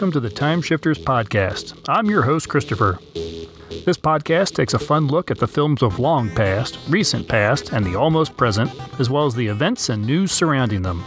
[0.00, 1.78] welcome to the Time Shifters Podcast.
[1.86, 2.98] I'm your host, Christopher.
[3.12, 7.84] This podcast takes a fun look at the films of long past, recent past, and
[7.84, 11.04] the almost present, as well as the events and news surrounding them.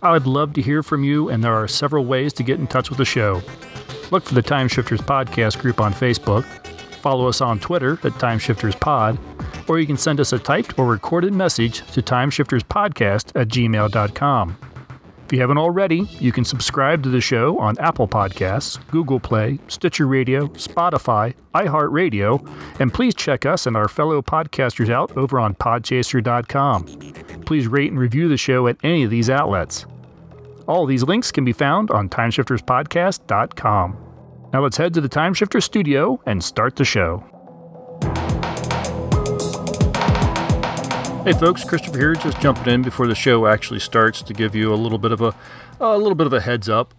[0.00, 2.66] I would love to hear from you, and there are several ways to get in
[2.66, 3.42] touch with the show.
[4.10, 6.46] Look for the Time Shifters Podcast group on Facebook,
[7.02, 9.18] follow us on Twitter at Time Shifters Pod,
[9.68, 14.56] or you can send us a typed or recorded message to timeshifterspodcast at gmail.com.
[15.28, 19.58] If you haven't already, you can subscribe to the show on Apple Podcasts, Google Play,
[19.68, 25.54] Stitcher Radio, Spotify, iHeartRadio, and please check us and our fellow podcasters out over on
[25.54, 26.86] podchaser.com.
[27.44, 29.84] Please rate and review the show at any of these outlets.
[30.66, 33.96] All these links can be found on timeshifterspodcast.com.
[34.54, 37.22] Now let's head to the Timeshifter studio and start the show.
[41.28, 44.72] Hey folks, Christopher here, just jumping in before the show actually starts to give you
[44.72, 45.34] a little bit of a
[45.78, 46.94] a little bit of a heads up.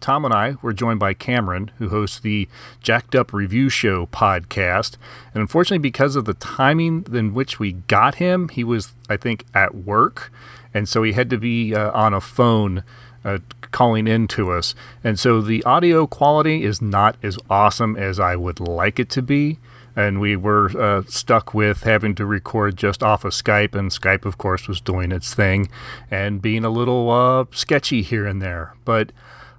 [0.00, 2.46] Tom and I were joined by Cameron, who hosts the
[2.82, 4.98] Jacked Up Review Show podcast.
[5.32, 9.46] And unfortunately, because of the timing in which we got him, he was, I think,
[9.54, 10.30] at work.
[10.74, 12.84] And so he had to be uh, on a phone
[13.24, 13.38] uh,
[13.70, 14.74] calling in to us.
[15.02, 19.22] And so the audio quality is not as awesome as I would like it to
[19.22, 19.58] be
[19.94, 24.24] and we were uh, stuck with having to record just off of Skype, and Skype,
[24.24, 25.68] of course, was doing its thing
[26.10, 28.74] and being a little uh, sketchy here and there.
[28.84, 29.12] But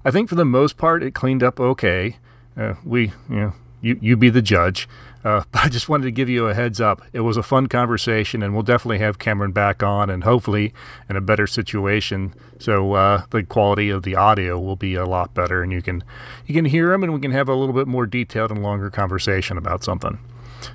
[0.05, 2.17] I think for the most part, it cleaned up okay.
[2.57, 4.87] Uh, we, you know, you you be the judge.
[5.23, 7.01] Uh, but I just wanted to give you a heads up.
[7.13, 10.73] It was a fun conversation, and we'll definitely have Cameron back on, and hopefully
[11.09, 12.33] in a better situation.
[12.59, 16.03] So uh, the quality of the audio will be a lot better, and you can
[16.45, 18.89] you can hear him, and we can have a little bit more detailed and longer
[18.89, 20.19] conversation about something.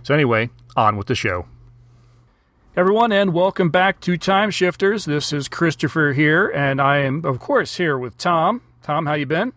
[0.02, 1.46] So anyway, on with the show.
[2.76, 5.04] Everyone, and welcome back to Time Shifters.
[5.04, 8.62] This is Christopher here, and I am, of course, here with Tom.
[8.82, 9.52] Tom, how you been?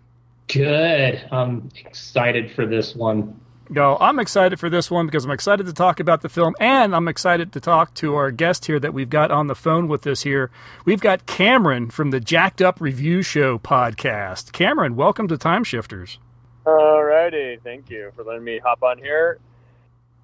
[0.48, 1.24] Good.
[1.32, 3.40] I'm excited for this one
[3.74, 3.98] go.
[4.00, 7.08] I'm excited for this one because I'm excited to talk about the film and I'm
[7.08, 10.24] excited to talk to our guest here that we've got on the phone with us
[10.24, 10.52] here.
[10.86, 14.52] We've got Cameron from the Jacked Up Review Show podcast.
[14.52, 16.20] Cameron, welcome to Time Shifters.
[16.66, 17.58] All righty.
[17.64, 19.40] Thank you for letting me hop on here.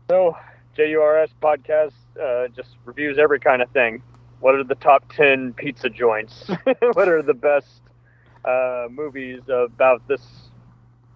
[0.10, 0.38] So,
[0.76, 4.02] JURS podcast uh, just reviews every kind of thing.
[4.40, 6.50] What are the top 10 pizza joints?
[6.94, 7.82] what are the best
[8.46, 10.22] uh, movies about this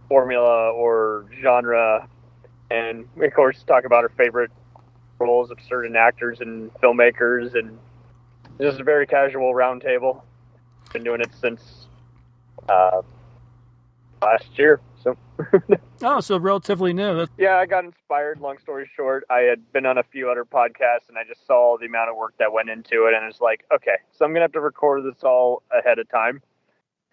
[0.08, 2.10] formula or genre
[2.72, 4.52] and we of course talk about our favorite
[5.20, 7.78] roles of certain actors and filmmakers, and
[8.60, 10.22] just a very casual roundtable.
[10.94, 11.88] Been doing it since
[12.68, 13.02] uh,
[14.22, 15.18] last year, so.
[16.04, 17.18] oh, so relatively new.
[17.18, 17.32] That's...
[17.38, 18.40] Yeah, I got inspired.
[18.40, 21.78] Long story short, I had been on a few other podcasts, and I just saw
[21.80, 24.46] the amount of work that went into it, and it's like, okay, so I'm gonna
[24.46, 26.42] have to record this all ahead of time.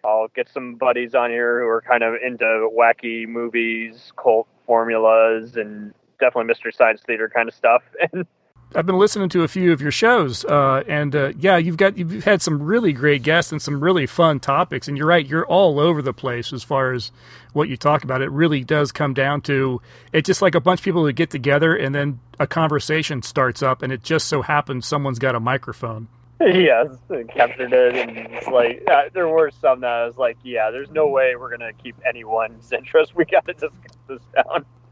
[0.03, 5.55] I'll get some buddies on here who are kind of into wacky movies, cult formulas,
[5.55, 7.81] and definitely mystery science theater kind of stuff.
[8.13, 8.27] And
[8.75, 11.97] I've been listening to a few of your shows, uh, and uh, yeah, you've got
[11.97, 14.87] you've had some really great guests and some really fun topics.
[14.87, 17.11] And you're right, you're all over the place as far as
[17.53, 18.21] what you talk about.
[18.21, 19.81] It really does come down to
[20.13, 23.63] it's just like a bunch of people who get together, and then a conversation starts
[23.63, 26.07] up, and it just so happens someone's got a microphone.
[26.41, 26.87] Yes,
[27.29, 30.89] captured it, and it's like yeah, there were some that I was like, yeah, there's
[30.89, 33.15] no way we're gonna keep anyone's interest.
[33.15, 34.65] We got to discuss this down.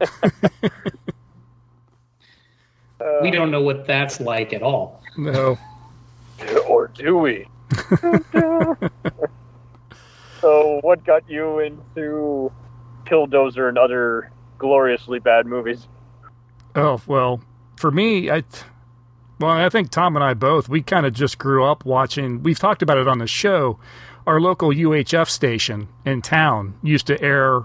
[3.00, 5.02] uh, we don't know what that's like at all.
[5.16, 5.58] No.
[6.68, 7.46] Or do we?
[10.40, 12.52] so, what got you into
[13.06, 15.88] Killdozer and other gloriously bad movies?
[16.74, 17.40] Oh well,
[17.76, 18.44] for me, I
[19.38, 22.58] well, I think Tom and I both, we kind of just grew up watching, we've
[22.58, 23.78] talked about it on the show.
[24.26, 27.62] Our local UHF station in town used to air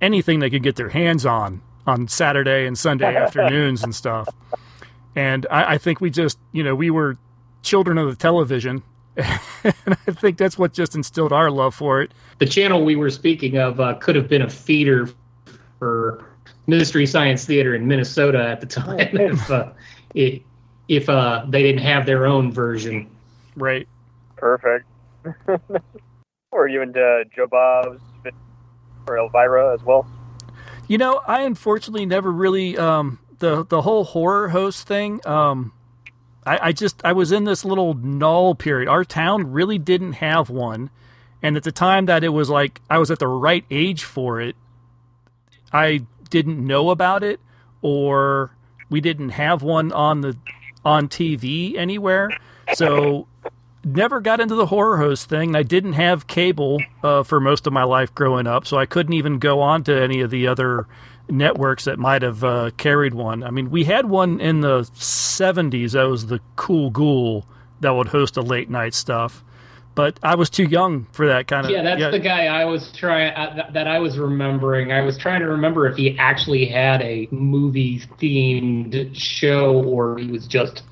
[0.00, 4.28] anything they could get their hands on on Saturday and Sunday afternoons and stuff.
[5.14, 7.18] And I, I, think we just, you know, we were
[7.62, 8.82] children of the television.
[9.16, 12.12] and I think that's what just instilled our love for it.
[12.38, 15.10] The channel we were speaking of uh, could have been a feeder
[15.78, 16.24] for
[16.66, 19.70] Mystery Science Theater in Minnesota at the time if uh,
[20.14, 20.42] it,
[20.88, 23.10] if uh, they didn't have their own version.
[23.56, 23.86] Right.
[24.36, 24.86] Perfect.
[26.50, 28.00] or you into Joe Bob's
[29.06, 30.06] or Elvira as well?
[30.88, 35.20] You know, I unfortunately never really um, the the whole horror host thing.
[35.26, 35.72] Um,
[36.44, 38.88] I, I just I was in this little null period.
[38.88, 40.90] Our town really didn't have one,
[41.42, 44.40] and at the time that it was like I was at the right age for
[44.40, 44.56] it,
[45.72, 47.40] I didn't know about it,
[47.80, 48.56] or
[48.90, 50.36] we didn't have one on the
[50.84, 52.30] on TV anywhere.
[52.74, 53.26] So
[53.84, 55.56] never got into the horror host thing.
[55.56, 59.14] I didn't have cable uh, for most of my life growing up, so I couldn't
[59.14, 60.86] even go on to any of the other
[61.28, 63.42] networks that might have uh, carried one.
[63.42, 67.46] I mean, we had one in the 70s that was the Cool Ghoul
[67.80, 69.44] that would host the late night stuff.
[69.94, 71.72] But I was too young for that kind of.
[71.72, 72.10] Yeah, that's yeah.
[72.10, 74.90] the guy I was trying uh, that I was remembering.
[74.90, 80.30] I was trying to remember if he actually had a movie themed show or he
[80.30, 80.82] was just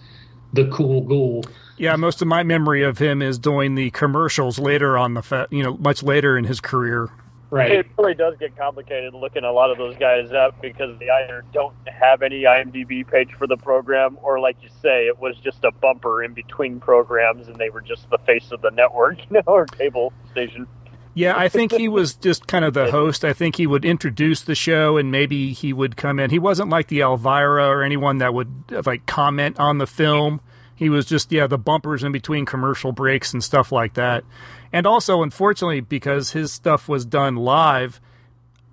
[0.53, 1.45] the cool ghoul.
[1.79, 5.49] Yeah, most of my memory of him is doing the commercials later on the, fa-
[5.51, 7.09] you know, much later in his career.
[7.51, 7.73] Right.
[7.73, 11.45] It really does get complicated looking a lot of those guys up because they either
[11.53, 15.65] don't have any IMDb page for the program, or like you say, it was just
[15.65, 19.37] a bumper in between programs, and they were just the face of the network, you
[19.37, 20.67] know, or cable station.
[21.13, 23.25] Yeah, I think he was just kind of the host.
[23.25, 26.31] I think he would introduce the show and maybe he would come in.
[26.31, 30.41] He wasn't like the Elvira or anyone that would like comment on the film.
[30.77, 34.25] He was just yeah, the bumpers in between commercial breaks and stuff like that.
[34.73, 38.01] And also, unfortunately, because his stuff was done live,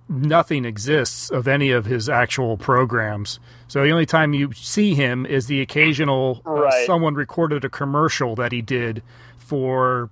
[0.08, 3.40] nothing exists of any of his actual programs.
[3.66, 6.82] So the only time you see him is the occasional uh, right.
[6.82, 9.02] uh, someone recorded a commercial that he did
[9.36, 10.10] for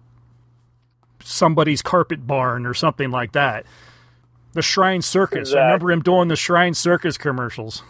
[1.22, 3.64] somebody's carpet barn or something like that.
[4.52, 5.50] The Shrine Circus.
[5.50, 5.60] Exactly.
[5.60, 7.82] I remember him doing the Shrine Circus commercials.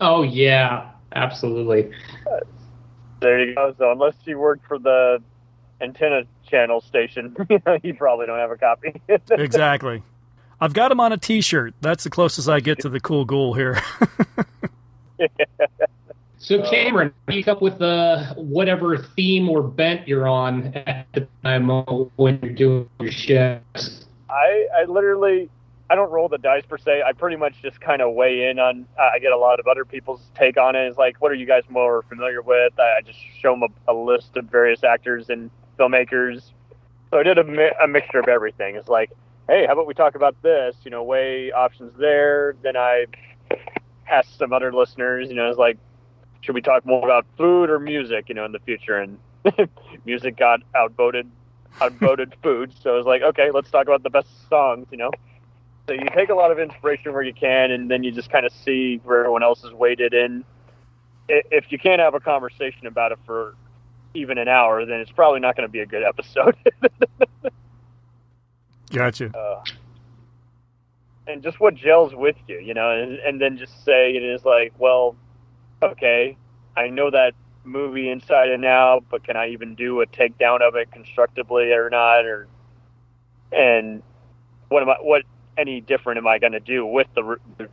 [0.00, 1.90] Oh yeah, absolutely.
[2.30, 2.40] Uh,
[3.20, 3.74] there you go.
[3.78, 5.22] So unless you work for the
[5.80, 7.36] antenna channel station,
[7.82, 9.00] you probably don't have a copy.
[9.30, 10.02] exactly.
[10.60, 11.74] I've got him on a T-shirt.
[11.80, 13.80] That's the closest I get to the cool ghoul here.
[16.42, 21.68] So Cameron, you up with uh, whatever theme or bent you're on at the time
[22.16, 24.06] when you're doing your shows.
[24.30, 25.50] I I literally
[25.90, 27.02] I don't roll the dice per se.
[27.04, 28.86] I pretty much just kind of weigh in on.
[28.98, 30.86] I get a lot of other people's take on it.
[30.86, 32.72] It's like, what are you guys more familiar with?
[32.78, 35.50] I just show them a, a list of various actors and
[35.80, 36.42] filmmakers.
[37.10, 38.76] So I did a, mi- a mixture of everything.
[38.76, 39.10] It's like,
[39.48, 40.76] hey, how about we talk about this?
[40.84, 42.54] You know, weigh options there.
[42.62, 43.06] Then I
[44.08, 45.28] asked some other listeners.
[45.28, 45.78] You know, it's like,
[46.42, 48.28] should we talk more about food or music?
[48.28, 49.18] You know, in the future, and
[50.04, 51.28] music got outvoted,
[51.80, 52.72] outvoted food.
[52.80, 54.86] So I was like, okay, let's talk about the best songs.
[54.90, 55.10] You know.
[55.88, 58.46] So you take a lot of inspiration where you can, and then you just kind
[58.46, 60.44] of see where everyone else is weighted in.
[61.28, 63.54] If you can't have a conversation about it for
[64.14, 66.56] even an hour, then it's probably not going to be a good episode.
[68.90, 69.36] gotcha.
[69.36, 69.62] Uh,
[71.26, 74.44] and just what gels with you, you know, and, and then just say it is
[74.44, 75.16] like, well,
[75.82, 76.36] okay,
[76.76, 77.34] I know that
[77.64, 81.90] movie inside and out, but can I even do a takedown of it constructively or
[81.90, 82.24] not?
[82.24, 82.48] Or
[83.52, 84.02] and
[84.68, 84.96] what am I?
[85.00, 85.22] What
[85.56, 87.66] any different am I going to do with the, re-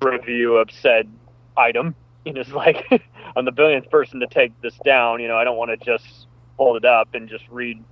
[0.00, 1.08] review of said
[1.56, 1.94] item?
[2.24, 2.86] You know, it's like
[3.36, 5.20] I'm the billionth person to take this down.
[5.20, 6.26] You know, I don't want to just
[6.56, 7.82] hold it up and just read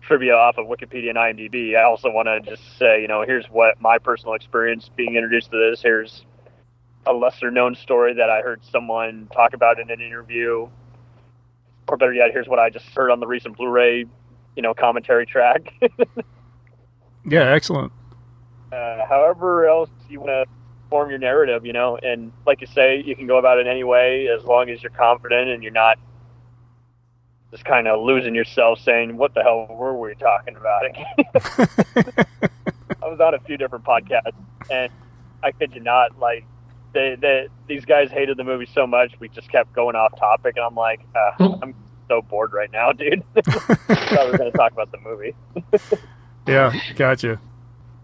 [0.00, 1.76] trivia off of Wikipedia and IMDb.
[1.76, 5.50] I also want to just say, you know, here's what my personal experience being introduced
[5.50, 5.82] to this.
[5.82, 6.24] Here's
[7.06, 10.68] a lesser known story that I heard someone talk about in an interview.
[11.88, 14.06] Or better yet, here's what I just heard on the recent Blu-ray,
[14.56, 15.72] you know, commentary track.
[17.26, 17.92] yeah, excellent.
[18.72, 20.46] Uh, however else you want to
[20.90, 23.84] form your narrative, you know, and like you say, you can go about it any
[23.84, 25.98] way as long as you're confident and you're not
[27.50, 30.84] just kind of losing yourself saying, "What the hell were we talking about?"
[33.02, 34.32] I was on a few different podcasts,
[34.70, 34.90] and
[35.42, 36.44] I kid you not, like
[36.94, 40.56] they, they these guys hated the movie so much, we just kept going off topic,
[40.56, 41.74] and I'm like, uh, I'm
[42.08, 43.22] so bored right now, dude.
[43.36, 45.34] I was going to talk about the movie.
[46.46, 47.40] yeah, gotcha.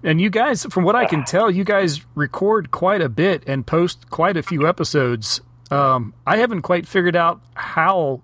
[0.02, 3.66] And you guys, from what I can tell, you guys record quite a bit and
[3.66, 5.40] post quite a few episodes.
[5.70, 8.22] Um, I haven't quite figured out how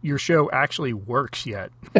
[0.00, 1.70] your show actually works yet.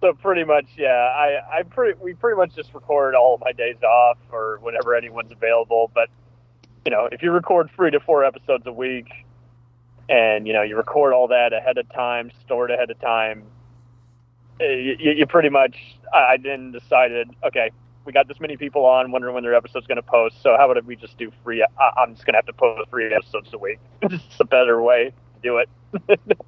[0.00, 0.88] so pretty much, yeah.
[0.88, 4.94] I, I pretty we pretty much just record all of my days off or whenever
[4.94, 5.90] anyone's available.
[5.92, 6.08] But
[6.84, 9.08] you know, if you record three to four episodes a week,
[10.08, 13.44] and you know you record all that ahead of time, store it ahead of time,
[14.60, 15.76] eh, you, you pretty much
[16.12, 17.70] I then decided, okay,
[18.04, 20.36] we got this many people on wondering when their episode's going to post.
[20.42, 21.62] So how about we just do free?
[21.62, 23.78] I, am just going to have to post three episodes a week.
[24.02, 26.20] it's a better way to do it.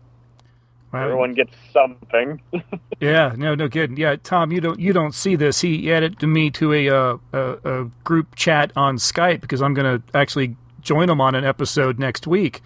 [0.94, 2.40] Everyone gets something.
[3.00, 3.98] yeah, no, no good.
[3.98, 5.60] Yeah, Tom, you don't you don't see this.
[5.60, 9.74] He added to me to a uh, a, a group chat on Skype because I'm
[9.74, 12.62] going to actually join him on an episode next week.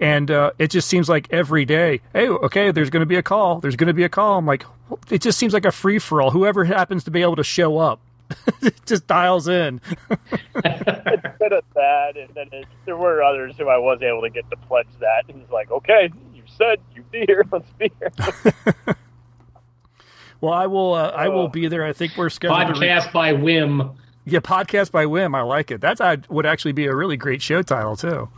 [0.00, 3.22] And uh, it just seems like every day, hey, okay, there's going to be a
[3.22, 3.60] call.
[3.60, 4.38] There's going to be a call.
[4.38, 4.64] I'm like,
[5.10, 6.30] it just seems like a free for all.
[6.30, 8.00] Whoever happens to be able to show up
[8.86, 9.80] just dials in.
[10.10, 14.30] it's bit of that, and then it, there were others who I was able to
[14.30, 15.24] get to pledge that.
[15.28, 17.44] And he's like, "Okay, you said you'd be here.
[17.52, 18.12] Let's be here."
[20.40, 20.94] Well, I will.
[20.94, 21.84] Uh, I will be there.
[21.84, 22.60] I think we're scheduled.
[22.60, 23.90] to re- Podcast by whim.
[24.24, 25.34] yeah, podcast by whim.
[25.34, 25.80] I like it.
[25.80, 28.28] That uh, would actually be a really great show title too.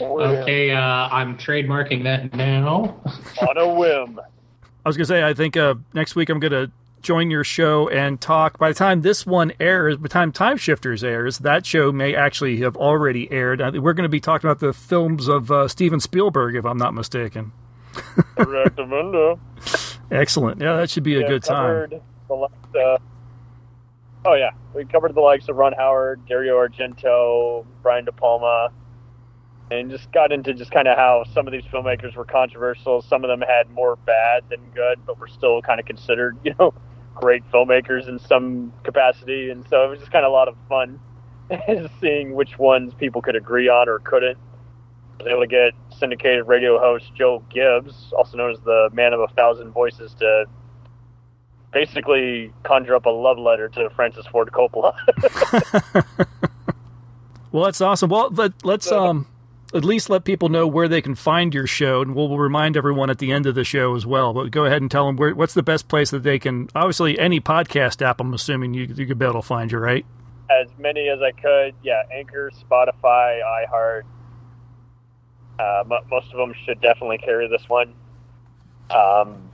[0.00, 3.00] Okay, uh, I'm trademarking that now.
[3.48, 4.18] On a whim.
[4.84, 5.22] I was gonna say.
[5.22, 8.58] I think uh, next week I'm gonna join your show and talk.
[8.58, 12.14] By the time this one airs, by the time Time Shifters airs, that show may
[12.14, 13.60] actually have already aired.
[13.60, 16.78] Uh, We're going to be talking about the films of uh, Steven Spielberg, if I'm
[16.78, 17.52] not mistaken.
[20.10, 20.60] Excellent.
[20.60, 21.90] Yeah, that should be a Yeah, good time.
[22.28, 22.98] Likes, uh,
[24.24, 28.70] oh yeah, we covered the likes of Ron Howard, Dario Argento, Brian De Palma,
[29.70, 33.02] and just got into just kind of how some of these filmmakers were controversial.
[33.02, 36.54] Some of them had more bad than good, but were still kind of considered, you
[36.58, 36.74] know,
[37.14, 39.50] great filmmakers in some capacity.
[39.50, 40.98] And so it was just kind of a lot of fun
[42.00, 44.38] seeing which ones people could agree on or couldn't.
[45.20, 49.12] I was able to get syndicated radio host Joe Gibbs, also known as the man
[49.12, 50.46] of a thousand voices, to
[51.72, 54.94] basically conjure up a love letter to Francis Ford Coppola.
[57.52, 58.10] Well, that's awesome.
[58.10, 59.26] Well, let, let's um
[59.74, 63.10] at least let people know where they can find your show, and we'll, remind everyone
[63.10, 64.32] at the end of the show as well.
[64.32, 66.68] But go ahead and tell them where, what's the best place that they can.
[66.74, 68.20] Obviously, any podcast app.
[68.20, 70.04] I'm assuming you you could be able to find you, right?
[70.50, 71.74] as many as I could.
[71.82, 74.02] Yeah, Anchor, Spotify, iHeart.
[75.58, 77.94] Uh, most of them should definitely carry this one.
[78.90, 79.50] Um,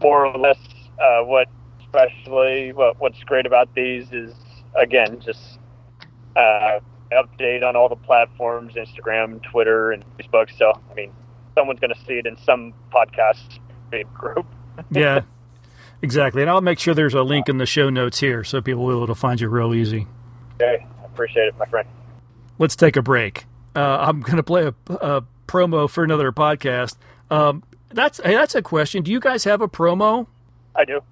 [0.00, 0.58] more or less,
[1.00, 1.48] uh, what
[1.80, 4.34] especially what what's great about these is
[4.74, 5.58] again just
[6.36, 6.80] uh,
[7.12, 10.56] update on all the platforms: Instagram, Twitter, and Facebook.
[10.56, 11.12] So I mean,
[11.54, 13.58] someone's going to see it in some podcast
[14.14, 14.46] group.
[14.90, 15.22] Yeah,
[16.00, 16.42] exactly.
[16.42, 18.92] And I'll make sure there's a link in the show notes here so people will
[18.92, 20.06] be able to find you real easy.
[20.54, 21.88] Okay, I appreciate it, my friend.
[22.58, 23.44] Let's take a break.
[23.74, 26.96] Uh, I'm going to play a, a promo for another podcast.
[27.30, 29.02] Um, that's hey, that's a question.
[29.02, 30.26] Do you guys have a promo?
[30.74, 31.02] I do.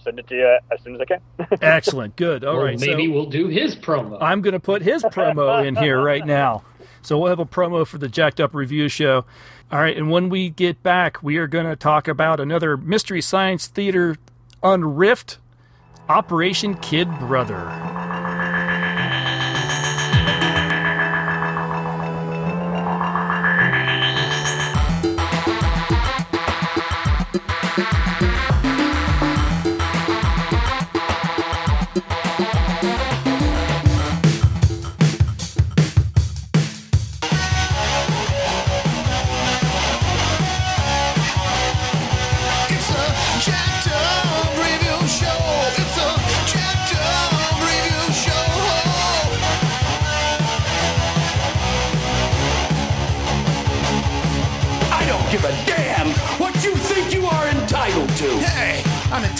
[0.00, 1.20] I'll send it to you uh, as soon as I can.
[1.60, 2.16] Excellent.
[2.16, 2.44] Good.
[2.44, 2.80] All Well, right.
[2.80, 4.18] maybe so we'll do his promo.
[4.20, 6.64] I'm going to put his promo in here right now.
[7.02, 9.24] So we'll have a promo for the Jacked Up Review Show.
[9.72, 9.96] All right.
[9.96, 14.16] And when we get back, we are going to talk about another Mystery Science Theater
[14.62, 15.38] Unriffed
[16.08, 17.99] Operation Kid Brother.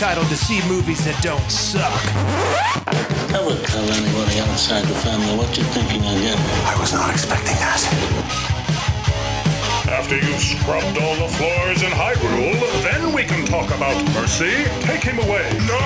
[0.01, 1.85] Entitled to see movies that don't suck.
[3.37, 6.41] I would tell anybody outside the family what you're thinking of getting.
[6.65, 7.85] I was not expecting that.
[9.93, 14.65] After you've scrubbed all the floors in Hyrule, then we can talk about Mercy.
[14.89, 15.45] Take him away.
[15.69, 15.85] No!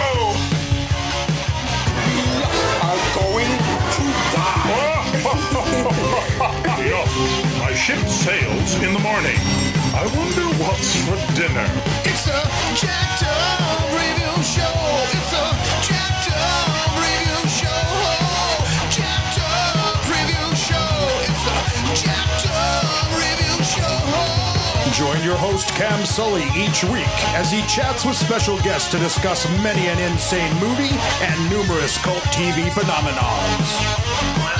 [1.99, 2.23] We
[2.87, 4.95] Are going to die.
[6.87, 7.11] Enough.
[7.59, 9.43] My ship sails in the morning.
[9.91, 11.67] I wonder what's for dinner.
[12.07, 12.39] It's a
[12.79, 13.64] jacked
[24.95, 29.45] Join your host Cam Sully each week as he chats with special guests to discuss
[29.61, 34.54] many an insane movie and numerous cult TV phenomenons.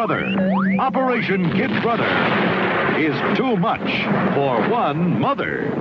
[0.00, 0.24] Brother.
[0.78, 2.08] Operation Kid Brother
[2.98, 3.82] is too much
[4.32, 5.74] for one mother.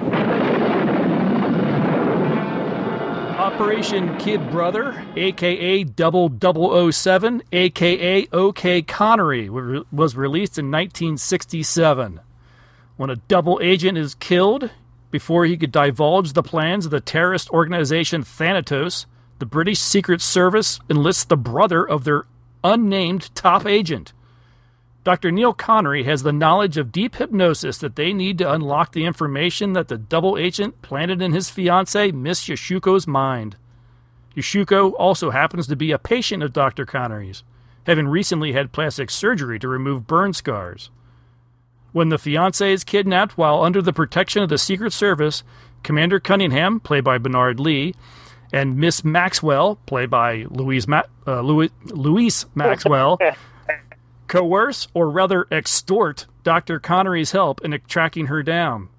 [3.37, 12.19] Operation Kid Brother, aka Double 007, aka OK Connery, was released in 1967.
[12.97, 14.69] When a double agent is killed,
[15.11, 19.05] before he could divulge the plans of the terrorist organization Thanatos,
[19.37, 22.25] the British Secret Service enlists the brother of their
[22.63, 24.13] unnamed top agent.
[25.03, 25.31] Dr.
[25.31, 29.73] Neil Connery has the knowledge of deep hypnosis that they need to unlock the information
[29.73, 33.55] that the double agent planted in his fiancee, Miss Yashuko's mind.
[34.35, 36.85] Yashuko also happens to be a patient of Dr.
[36.85, 37.43] Connery's,
[37.85, 40.91] having recently had plastic surgery to remove burn scars.
[41.91, 45.43] When the fiancee is kidnapped while under the protection of the Secret Service,
[45.81, 47.95] Commander Cunningham, played by Bernard Lee,
[48.51, 53.19] and Miss Maxwell, played by Louise, Ma- uh, Louis- Louise Maxwell,
[54.27, 56.79] coerce or rather extort Dr.
[56.79, 58.89] Connery's help in tracking her down.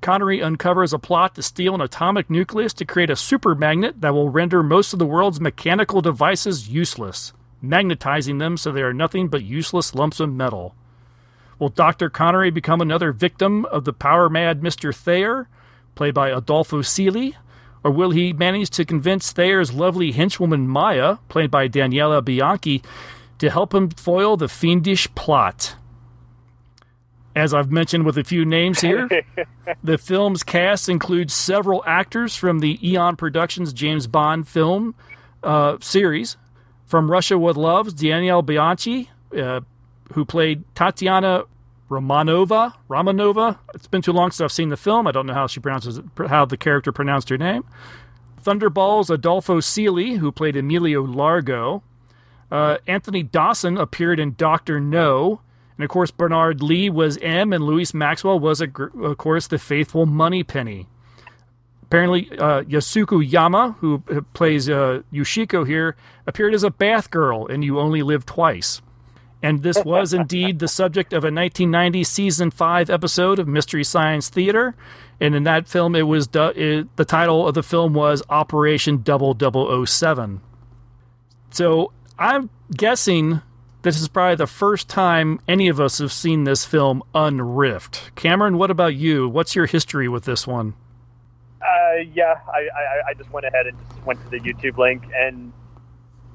[0.00, 4.14] Connery uncovers a plot to steal an atomic nucleus to create a super magnet that
[4.14, 9.26] will render most of the world's mechanical devices useless, magnetizing them so they are nothing
[9.28, 10.74] but useless lumps of metal.
[11.58, 12.08] Will Dr.
[12.08, 14.94] Connery become another victim of the power mad Mr.
[14.94, 15.48] Thayer,
[15.96, 17.34] played by Adolfo Celi?
[17.84, 22.82] Or will he manage to convince Thayer's lovely henchwoman Maya, played by Daniela Bianchi,
[23.38, 25.76] to help him foil the fiendish plot?
[27.36, 29.08] As I've mentioned with a few names here,
[29.84, 34.94] the film's cast includes several actors from the Eon Productions James Bond film
[35.42, 36.36] uh, series.
[36.86, 39.60] From Russia with Love, Daniela Bianchi, uh,
[40.14, 41.44] who played Tatiana
[41.88, 42.74] Romanova.
[42.88, 43.58] Romanova.
[43.74, 45.06] It's been too long since I've seen the film.
[45.06, 47.64] I don't know how she pronounces it, how the character pronounced her name.
[48.42, 51.82] Thunderball's Adolfo Celi, who played Emilio Largo.
[52.50, 55.40] Uh, Anthony Dawson appeared in Doctor No,
[55.76, 60.06] and of course Bernard Lee was M, and Louise Maxwell was, of course, the faithful
[60.06, 60.86] Moneypenny.
[61.82, 64.00] Apparently, uh, Yasuko Yama, who
[64.34, 65.96] plays uh, Yushiko here,
[66.26, 68.82] appeared as a bath girl in You Only Live Twice.
[69.42, 74.28] And this was indeed the subject of a 1990 season five episode of Mystery Science
[74.28, 74.74] Theater.
[75.20, 80.40] And in that film, it was it, the title of the film was Operation 0007.
[81.50, 83.42] So I'm guessing
[83.82, 88.14] this is probably the first time any of us have seen this film unriffed.
[88.16, 89.28] Cameron, what about you?
[89.28, 90.74] What's your history with this one?
[91.62, 95.04] Uh, yeah, I, I, I just went ahead and just went to the YouTube link,
[95.14, 95.52] and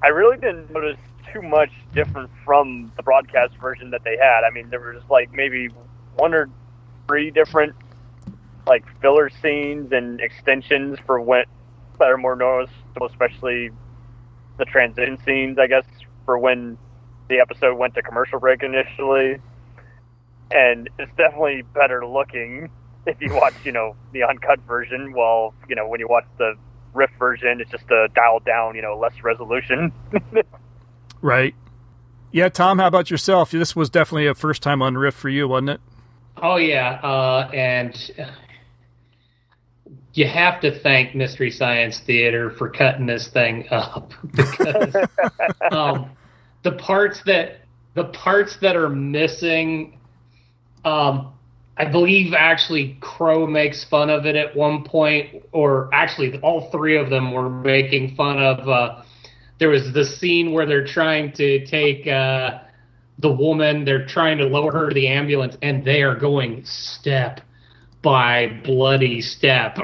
[0.02, 0.98] I really didn't notice
[1.34, 4.44] too much different from the broadcast version that they had.
[4.44, 5.70] I mean, there was like maybe
[6.16, 6.50] one or
[7.08, 7.76] three different
[8.66, 11.46] like filler scenes and extensions for when
[12.00, 13.70] that are more noticeable, especially
[14.58, 15.86] the transition scenes, I guess,
[16.26, 16.78] for when
[17.30, 19.38] the episode went to commercial break initially.
[20.52, 22.70] And it's definitely better looking
[23.08, 25.14] if you watch, you know, the uncut version.
[25.14, 26.56] While you know, when you watch the
[26.94, 29.92] riff version, it's just a dialed down, you know, less resolution.
[31.24, 31.56] Right.
[32.34, 33.52] Yeah, Tom, how about yourself?
[33.52, 35.82] This was definitely a first time unriff for you, wasn't it?
[36.36, 37.96] Oh yeah, uh, and
[40.14, 44.96] you have to thank Mystery Science Theater for cutting this thing up because
[45.72, 46.12] um,
[46.64, 47.62] the parts that
[47.94, 49.98] the parts that are missing,
[50.84, 51.32] um,
[51.78, 56.98] I believe actually Crow makes fun of it at one point, or actually all three
[56.98, 58.68] of them were making fun of.
[58.68, 59.04] Uh,
[59.64, 62.06] there was the scene where they're trying to take.
[62.06, 62.60] Uh,
[63.20, 67.40] the woman they're trying to lower her to the ambulance and they are going step
[68.02, 69.78] by bloody step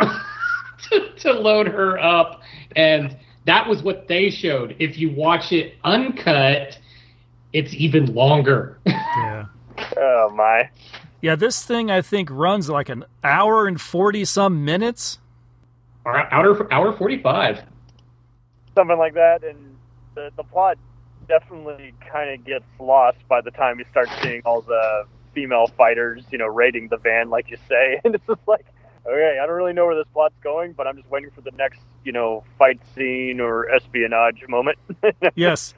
[1.20, 2.42] to load her up,
[2.76, 3.16] and
[3.46, 4.76] that was what they showed.
[4.80, 6.78] If you watch it uncut,
[7.54, 8.80] it's even longer.
[8.88, 9.46] Yeah.
[9.98, 10.70] Oh my.
[11.22, 15.20] Yeah, this thing I think runs like an hour and 40 some minutes.
[16.06, 17.64] hour hour 45.
[18.76, 19.69] Something like that, and
[20.20, 20.78] the the plot
[21.28, 26.24] definitely kind of gets lost by the time you start seeing all the female fighters,
[26.32, 28.66] you know, raiding the van, like you say, and it's just like,
[29.06, 31.52] okay, I don't really know where this plot's going, but I'm just waiting for the
[31.52, 34.80] next, you know, fight scene or espionage moment.
[35.36, 35.74] yes.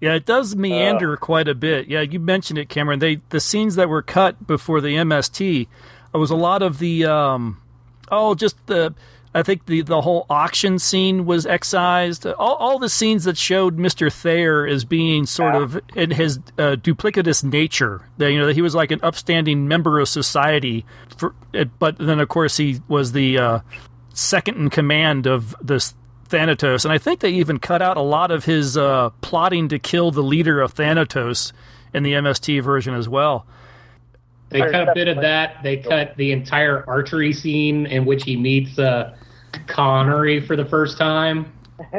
[0.00, 1.86] Yeah, it does meander quite a bit.
[1.88, 2.98] Yeah, you mentioned it, Cameron.
[2.98, 5.68] They the scenes that were cut before the MST,
[6.12, 7.62] it was a lot of the um,
[8.10, 8.94] oh, just the
[9.36, 12.26] I think the the whole auction scene was excised.
[12.26, 16.76] All all the scenes that showed Mister Thayer as being sort of in his uh,
[16.76, 18.08] duplicitous nature.
[18.16, 20.86] That you know that he was like an upstanding member of society,
[21.18, 23.60] for, uh, but then of course he was the uh,
[24.14, 25.94] second in command of this
[26.28, 29.78] Thanatos, and I think they even cut out a lot of his uh, plotting to
[29.78, 31.52] kill the leader of Thanatos
[31.92, 33.46] in the MST version as well.
[34.48, 35.62] They cut a bit of that.
[35.62, 39.14] They cut the entire archery scene in which he meets uh,
[39.66, 41.52] Connery for the first time.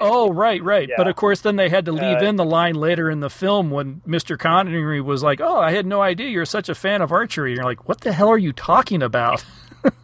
[0.00, 0.88] Oh, right, right.
[0.96, 3.30] But of course, then they had to leave Uh, in the line later in the
[3.30, 4.38] film when Mr.
[4.38, 7.56] Connery was like, "Oh, I had no idea you're such a fan of archery." And
[7.56, 9.44] you're like, "What the hell are you talking about?"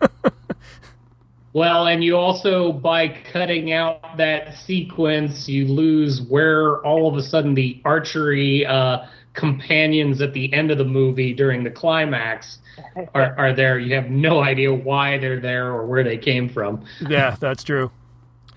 [1.55, 7.23] Well, and you also, by cutting out that sequence, you lose where all of a
[7.23, 12.57] sudden the archery uh, companions at the end of the movie during the climax
[13.15, 13.79] are, are there.
[13.79, 16.85] You have no idea why they're there or where they came from.
[17.09, 17.91] yeah, that's true.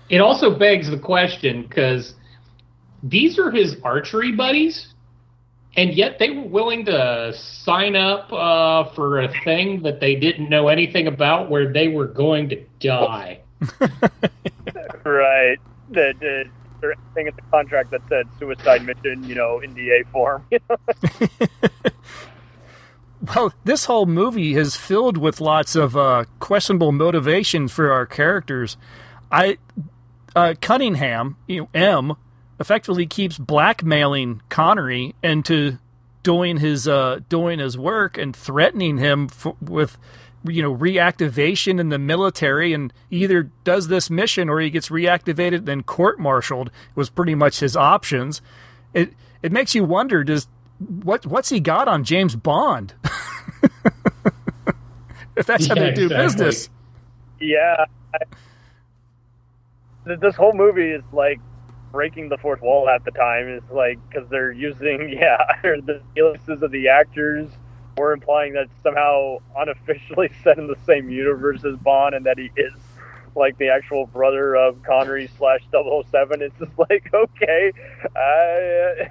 [0.08, 2.14] It also begs the question because
[3.02, 4.94] these are his archery buddies,
[5.76, 10.48] and yet they were willing to sign up uh, for a thing that they didn't
[10.48, 13.40] know anything about where they were going to die.
[15.04, 15.58] right.
[15.90, 16.44] The, the,
[16.80, 20.44] there anything in the contract that said suicide mission, you know, NDA form.
[23.34, 28.76] Well, this whole movie is filled with lots of uh, questionable motivation for our characters.
[29.32, 29.58] I
[30.34, 32.16] uh, Cunningham, you know, M,
[32.60, 35.78] effectively keeps blackmailing Connery into
[36.22, 39.28] doing his uh, doing his work and threatening him
[39.60, 39.96] with
[40.44, 45.64] you know reactivation in the military and either does this mission or he gets reactivated
[45.64, 48.40] then court martialed was pretty much his options
[48.94, 50.46] it it makes you wonder does
[50.78, 52.94] what what's he got on James Bond
[55.36, 56.16] if that's how they do exactly.
[56.24, 56.70] business
[57.40, 57.84] Yeah.
[58.14, 58.18] I,
[60.14, 61.40] this whole movie is like
[61.92, 63.48] breaking the fourth wall at the time.
[63.48, 67.48] It's like because they're using yeah the aliases of the actors,
[67.96, 72.50] or implying that somehow unofficially set in the same universe as Bond, and that he
[72.56, 72.74] is
[73.34, 76.42] like the actual brother of Connery slash 007.
[76.42, 77.72] It's just like okay,
[78.14, 79.04] uh,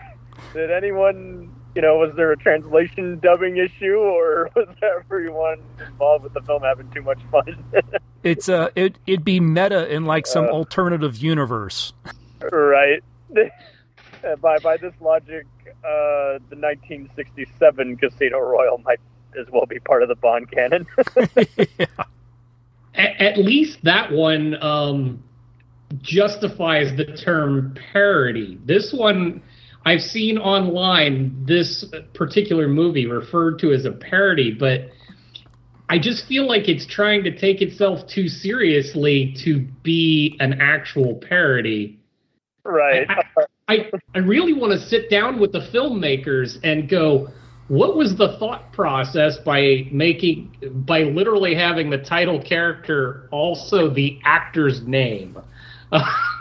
[0.54, 1.51] did anyone?
[1.76, 6.64] You know, was there a translation dubbing issue, or was everyone involved with the film
[6.64, 7.64] having too much fun?
[8.24, 10.50] it's uh it it'd be meta in like some Uh.
[10.52, 11.94] alternative universe
[12.52, 13.04] Right.
[13.36, 15.46] Uh, by by this logic,
[15.84, 19.00] uh, the 1967 Casino Royale might
[19.40, 20.86] as well be part of the Bond canon.
[22.96, 25.24] at, at least that one um,
[26.02, 28.60] justifies the term parody.
[28.66, 29.42] This one,
[29.86, 34.89] I've seen online this particular movie referred to as a parody, but
[35.89, 41.15] I just feel like it's trying to take itself too seriously to be an actual
[41.15, 42.00] parody.
[42.63, 43.08] right.
[43.67, 47.30] I, I really want to sit down with the filmmakers and go,
[47.67, 54.19] what was the thought process by making, by literally having the title character also the
[54.24, 55.38] actor's name?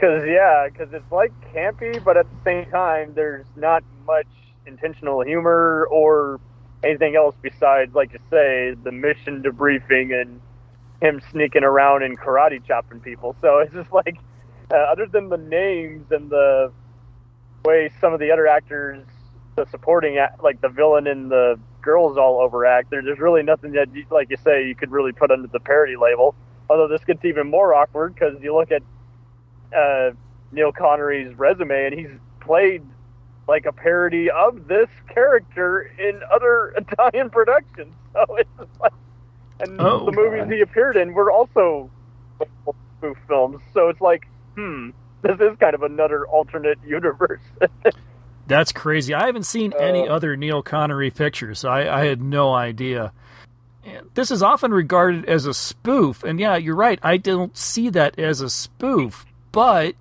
[0.00, 4.26] Because yeah, because it's like campy, but at the same time, there's not much
[4.64, 6.40] intentional humor or
[6.82, 10.40] anything else besides, like you say, the mission debriefing and
[11.02, 13.36] him sneaking around and karate chopping people.
[13.42, 14.16] So it's just like,
[14.72, 16.72] uh, other than the names and the
[17.66, 19.04] way some of the other actors,
[19.56, 23.72] the supporting, act, like the villain and the girls all overact, there, there's really nothing
[23.72, 26.34] that, like you say, you could really put under the parody label.
[26.70, 28.82] Although this gets even more awkward because you look at
[29.76, 30.10] uh,
[30.52, 32.82] Neil Connery's resume, and he's played
[33.48, 37.94] like a parody of this character in other Italian productions.
[38.12, 38.92] So it's like,
[39.60, 40.52] and Oh, the movies God.
[40.52, 41.90] he appeared in were also
[42.98, 43.60] spoof films.
[43.74, 44.90] So it's like, hmm,
[45.22, 47.40] this is kind of another alternate universe.
[48.46, 49.14] That's crazy.
[49.14, 50.14] I haven't seen any Uh.
[50.14, 51.60] other Neil Connery pictures.
[51.60, 53.12] So I, I had no idea.
[54.14, 56.98] this is often regarded as a spoof, and yeah, you're right.
[57.02, 59.94] I don't see that as a spoof, but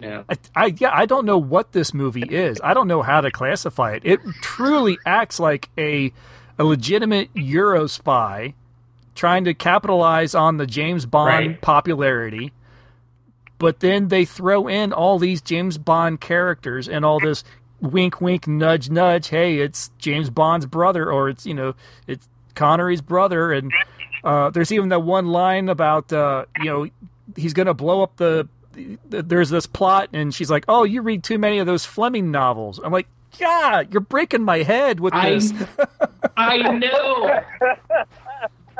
[0.00, 0.24] Yeah.
[0.28, 2.60] I, I yeah, I don't know what this movie is.
[2.62, 4.02] I don't know how to classify it.
[4.04, 6.12] It truly acts like a
[6.58, 8.54] a legitimate Euro spy
[9.14, 11.60] trying to capitalize on the James Bond Right.
[11.60, 12.52] popularity.
[13.58, 17.44] But then they throw in all these James Bond characters and all this
[17.80, 21.74] wink wink nudge nudge, hey, it's James Bond's brother or it's, you know,
[22.08, 23.72] it's Connery's brother and
[24.24, 26.88] uh, there's even that one line about uh, you know
[27.36, 29.22] he's going to blow up the, the.
[29.22, 32.80] There's this plot, and she's like, "Oh, you read too many of those Fleming novels."
[32.82, 33.08] I'm like,
[33.38, 35.52] "Yeah, you're breaking my head with I- this."
[36.36, 37.40] I know.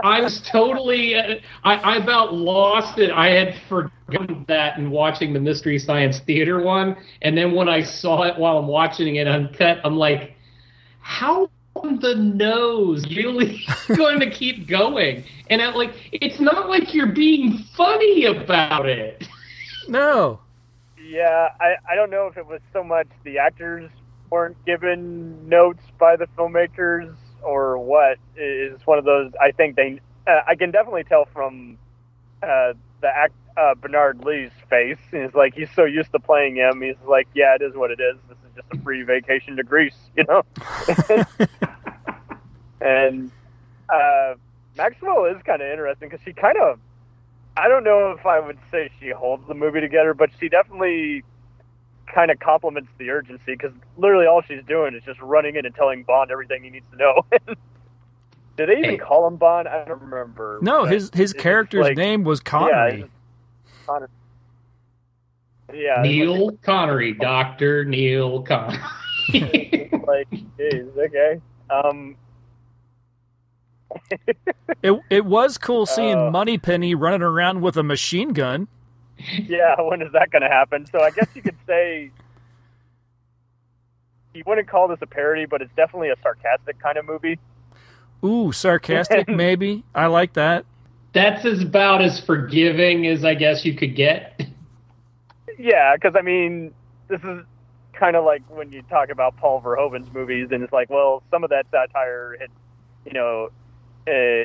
[0.02, 1.14] I was totally.
[1.14, 3.10] Uh, I, I about lost it.
[3.10, 7.82] I had forgotten that in watching the Mystery Science Theater one, and then when I
[7.82, 10.34] saw it while I'm watching it uncut, I'm like,
[11.00, 11.50] how
[11.82, 13.64] on the nose really
[13.96, 15.24] going to keep going?
[15.50, 19.26] And I'm like, it's not like you're being funny about it.
[19.88, 20.40] no,
[20.98, 23.90] Yeah, I, I don't know if it was so much the actors
[24.30, 28.18] weren't given notes by the filmmakers or what.
[28.36, 29.32] It's one of those.
[29.40, 30.00] I think they.
[30.26, 31.76] Uh, I can definitely tell from
[32.42, 34.98] uh, the act uh, Bernard Lee's face.
[35.10, 36.80] He's like he's so used to playing him.
[36.80, 38.16] He's like, yeah, it is what it is.
[38.28, 40.42] This is just a free vacation to Greece, you know.
[42.82, 43.30] and
[43.88, 44.34] uh,
[44.76, 46.78] Maxwell is kind of interesting because she kind of.
[47.56, 51.22] I don't know if I would say she holds the movie together, but she definitely
[52.06, 55.74] kind of complements the urgency because literally all she's doing is just running in and
[55.74, 57.22] telling Bond everything he needs to know.
[58.56, 58.96] Did they even Hey.
[58.98, 59.68] call him Bond?
[59.68, 60.58] I don't remember.
[60.62, 63.02] no, his his character's like- name was Connery.
[63.02, 63.10] it's
[63.70, 64.08] just Connery.
[65.74, 68.78] Yeah, Neil Connery, Doctor Neil Connery.
[70.06, 71.40] like, geez, okay.
[71.70, 72.16] Um,
[74.82, 76.30] it it was cool seeing Uh.
[76.30, 78.68] Moneypenny running around with a machine gun.
[79.46, 80.86] yeah, when is that going to happen?
[80.86, 82.10] So I guess you could say
[84.34, 87.38] you wouldn't call this a parody, but it's definitely a sarcastic kind of movie.
[88.24, 89.84] Ooh, sarcastic maybe.
[89.94, 90.64] I like that.
[91.12, 94.42] That's as about as forgiving as I guess you could get.
[95.58, 96.72] Yeah, because I mean,
[97.08, 97.44] this is
[97.92, 101.44] kind of like when you talk about Paul Verhoeven's movies, and it's like, well, some
[101.44, 102.50] of that satire, hit,
[103.04, 103.50] you know,
[104.06, 104.44] uh,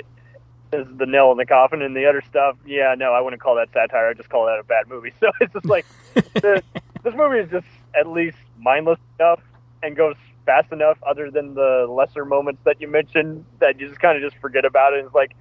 [0.74, 3.56] is the nail in the coffin, and the other stuff, yeah, no, I wouldn't call
[3.56, 4.10] that satire.
[4.10, 5.13] I just call that a bad movie.
[5.20, 6.62] So it's just like the,
[7.04, 7.67] this movie is just
[7.98, 9.41] at least mindless enough
[9.84, 10.15] and goes
[10.46, 14.30] fast enough, other than the lesser moments that you mentioned, that you just kind of
[14.30, 15.06] just forget about it.
[15.06, 15.36] It's like,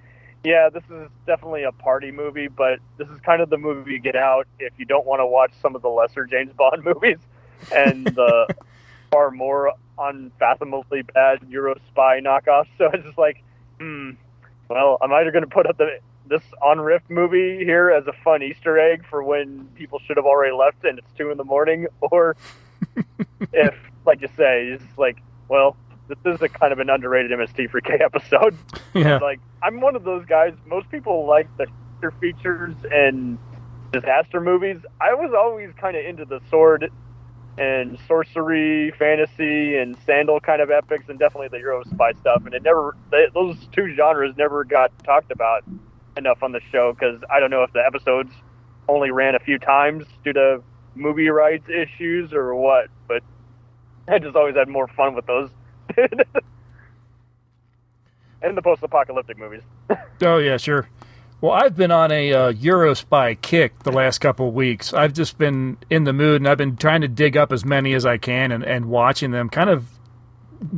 [0.44, 3.98] yeah, this is definitely a party movie, but this is kind of the movie you
[3.98, 7.18] get out if you don't want to watch some of the lesser James Bond movies
[7.74, 8.46] and the
[9.10, 12.68] far more unfathomably bad Euro spy knockoffs.
[12.78, 13.42] So it's just like,
[13.78, 14.10] hmm,
[14.68, 18.12] well, I'm either going to put up the this on Rift movie here as a
[18.24, 21.44] fun Easter egg for when people should have already left and it's two in the
[21.44, 22.36] morning, or
[23.52, 25.76] if, like you say, it's like, well,
[26.08, 28.56] this is a kind of an underrated MST3K episode.
[28.94, 29.18] Yeah.
[29.18, 30.54] Like, I'm one of those guys.
[30.64, 31.66] Most people like the
[32.18, 33.36] features and
[33.92, 34.78] disaster movies.
[35.02, 36.90] I was always kind of into the sword
[37.58, 42.44] and sorcery, fantasy, and sandal kind of epics, and definitely the Euro spy stuff.
[42.44, 45.64] And it never, they, those two genres never got talked about
[46.16, 48.32] enough on the show because I don't know if the episodes
[48.88, 50.62] only ran a few times due to
[50.94, 53.22] movie rights issues or what, but
[54.08, 55.50] I just always had more fun with those.
[58.42, 59.62] and the post-apocalyptic movies.
[60.22, 60.88] Oh yeah, sure.
[61.40, 64.94] Well, I've been on a uh, Eurospy kick the last couple of weeks.
[64.94, 67.92] I've just been in the mood, and I've been trying to dig up as many
[67.92, 69.86] as I can and, and watching them, kind of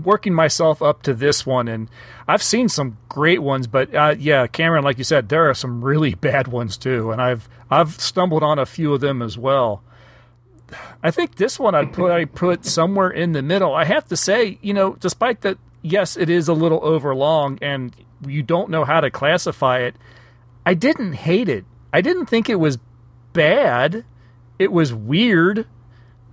[0.05, 1.69] working myself up to this one.
[1.69, 1.89] And
[2.27, 5.85] I've seen some great ones, but uh, yeah, Cameron, like you said, there are some
[5.85, 9.83] really bad ones too, and I've I've stumbled on a few of them as well.
[11.03, 13.75] I think this one I'd put I put somewhere in the middle.
[13.75, 17.95] I have to say, you know, despite that, yes, it is a little overlong, and
[18.27, 19.95] you don't know how to classify it.
[20.69, 21.65] I didn't hate it.
[21.95, 22.77] I didn't think it was
[23.33, 24.05] bad.
[24.59, 25.67] It was weird,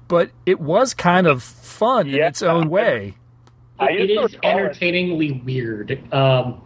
[0.09, 3.15] but it was kind of fun in its own way.
[3.79, 4.45] I it used to it.
[4.45, 6.13] entertainingly weird.
[6.13, 6.61] Um,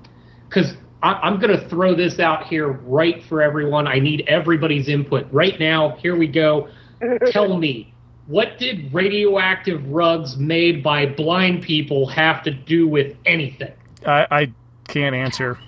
[0.48, 3.86] because I'm going to throw this out here right for everyone.
[3.86, 5.92] I need everybody's input right now.
[5.98, 6.70] Here we go.
[7.30, 7.94] Tell me,
[8.26, 13.74] what did radioactive rugs made by blind people have to do with anything?
[14.08, 14.54] I, I
[14.88, 15.60] can't answer.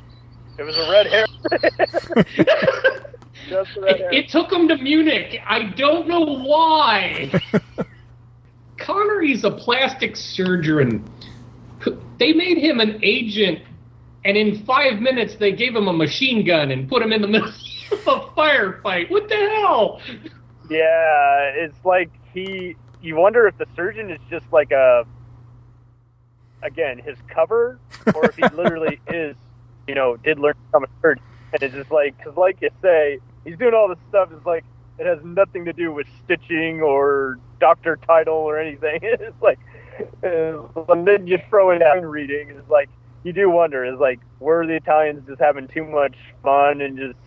[0.58, 1.26] It was a red hair.
[3.50, 4.14] Just red hair.
[4.14, 5.40] It took him to Munich.
[5.46, 7.32] I don't know why.
[8.78, 11.04] Connery's a plastic surgeon.
[12.20, 13.60] They made him an agent
[14.24, 17.28] and in five minutes they gave him a machine gun and put him in the
[17.28, 19.10] middle of a firefight.
[19.10, 20.02] What the hell?
[20.70, 22.76] Yeah, it's like he.
[23.02, 25.06] You wonder if the surgeon is just like a.
[26.64, 27.80] Again, his cover,
[28.14, 29.36] or if he literally is,
[29.92, 32.70] you know, did learn to become a surgeon, and it's just like, because like you
[32.82, 34.30] say, he's doing all this stuff.
[34.32, 34.64] It's like
[34.98, 39.00] it has nothing to do with stitching or doctor title or anything.
[39.04, 39.60] It's like,
[40.24, 42.52] and then you throw it in out reading.
[42.52, 42.88] It's like
[43.26, 43.84] you do wonder.
[43.84, 47.20] Is like, were the Italians just having too much fun and just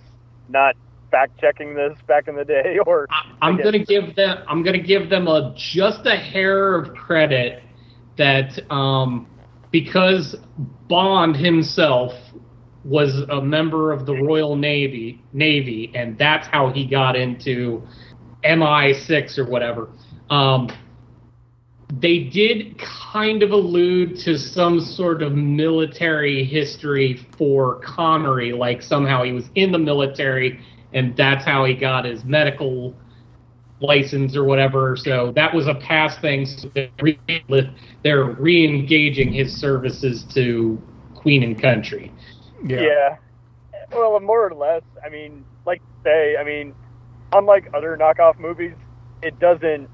[0.48, 0.74] not
[1.10, 3.06] fact checking this back in the day, or
[3.42, 4.42] I'm I guess- gonna give them.
[4.48, 7.62] I'm gonna give them a just a hair of credit
[8.16, 9.26] that um,
[9.70, 10.34] because
[10.88, 12.14] Bond himself
[12.84, 17.82] was a member of the Royal Navy, Navy, and that's how he got into
[18.44, 19.88] MI6 or whatever.
[20.30, 20.68] Um,
[22.00, 29.22] they did kind of allude to some sort of military history for Connery, like somehow
[29.22, 30.60] he was in the military
[30.94, 32.94] and that's how he got his medical
[33.80, 34.96] license or whatever.
[34.96, 36.46] So that was a past thing.
[36.46, 37.20] So they're re-
[38.02, 40.80] they're re-engaging his services to
[41.14, 42.12] Queen and Country.
[42.64, 43.16] Yeah.
[43.92, 44.82] Well, more or less.
[45.04, 46.74] I mean, like say, I mean,
[47.32, 48.74] unlike other knockoff movies,
[49.22, 49.90] it doesn't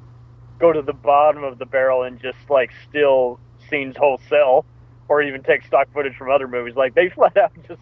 [0.59, 4.65] go to the bottom of the barrel and just like steal scenes wholesale,
[5.09, 6.77] or even take stock footage from other movies.
[6.77, 7.81] Like they flat out just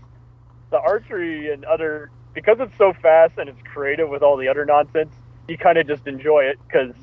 [0.70, 4.64] the archery and other because it's so fast and it's creative with all the other
[4.64, 5.12] nonsense.
[5.48, 6.94] You kind of just enjoy it because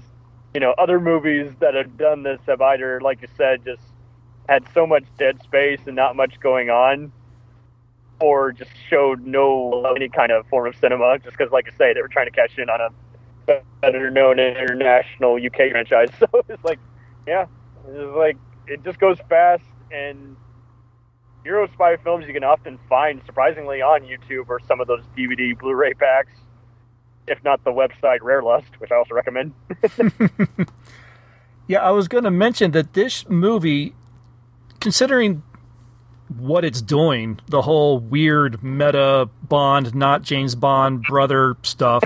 [0.53, 3.83] you know other movies that have done this have either, like you said, just
[4.49, 7.11] had so much dead space and not much going on
[8.19, 11.93] or just showed no any kind of form of cinema, just because, like I say,
[11.93, 16.09] they were trying to cash in on a better known international UK franchise.
[16.19, 16.79] So it's like,
[17.27, 17.45] yeah,
[17.87, 20.35] it's like it just goes fast, and
[21.43, 25.57] Euro spy films you can often find surprisingly on YouTube or some of those DVD
[25.57, 26.33] Blu-ray packs,
[27.27, 29.53] if not the website Rarelust, which I also recommend.
[31.67, 33.95] Yeah, I was going to mention that this movie,
[34.79, 35.41] considering
[36.37, 42.03] what it's doing, the whole weird meta Bond, not James Bond brother stuff,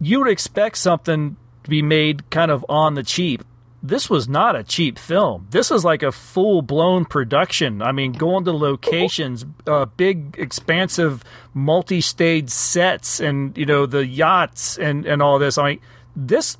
[0.00, 3.44] you would expect something to be made kind of on the cheap.
[3.82, 5.46] This was not a cheap film.
[5.50, 7.80] This is like a full blown production.
[7.80, 14.06] I mean, going to locations, uh, big, expansive, multi stage sets, and you know the
[14.06, 15.56] yachts and and all this.
[15.56, 15.80] I mean,
[16.14, 16.58] this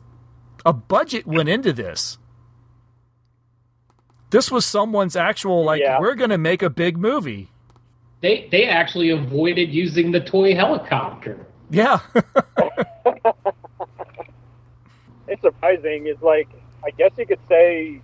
[0.65, 2.17] a budget went into this.
[4.31, 6.01] This was someone's actual like Yeah.
[6.01, 7.51] we're going to make a big movie.
[8.23, 11.47] They they actually avoided using the toy helicopter.
[11.71, 12.01] Yeah.
[15.29, 16.07] it's surprising.
[16.07, 16.49] It's like
[16.85, 18.01] I guess you could say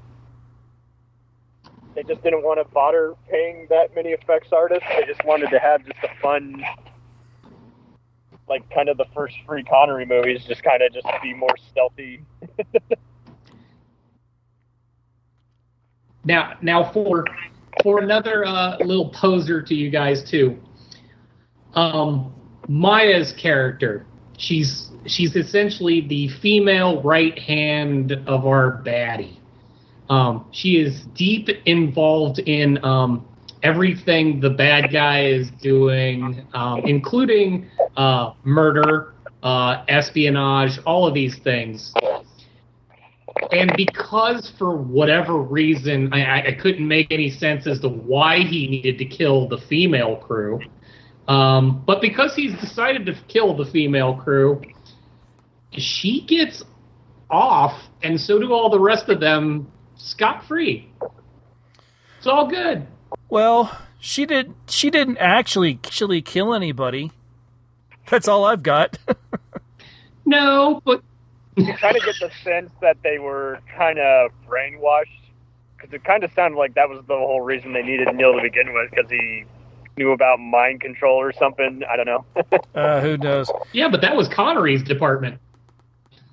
[1.94, 4.84] they just didn't want to bother paying that many effects artists.
[4.96, 6.62] They just wanted to have just a fun,
[8.48, 12.22] like kind of the first free Connery movies, just kind of just be more stealthy.
[16.26, 17.24] Now, now for
[17.82, 20.58] for another uh, little poser to you guys too.
[21.74, 22.34] Um,
[22.68, 29.38] Maya's character, she's she's essentially the female right hand of our baddie.
[30.10, 33.27] Um, she is deep involved in um,
[33.62, 41.38] everything the bad guy is doing, um, including uh, murder, uh, espionage, all of these
[41.38, 41.92] things
[43.53, 48.67] and because for whatever reason I, I- couldn't make any sense as to why he
[48.69, 50.61] needed to kill the female crew,
[51.29, 54.63] um, but because he's decided to kill the female crew,
[55.73, 56.65] she gets
[57.31, 60.90] off, and so do all the rest of them scot free.
[62.19, 62.87] It's all good.
[63.29, 64.55] Well, she did.
[64.69, 67.13] She didn't actually actually kill anybody.
[68.09, 68.99] That's all I've got.
[70.29, 71.03] No, but
[71.57, 75.07] you kind of get the sense that they were kind of brainwashed
[75.77, 78.42] because it kind of sounded like that was the whole reason they needed Neil to
[78.42, 79.44] begin with because he
[79.96, 81.83] knew about mind control or something.
[81.90, 82.25] I don't know.
[82.75, 83.50] uh, who knows?
[83.73, 85.40] Yeah, but that was Connery's department.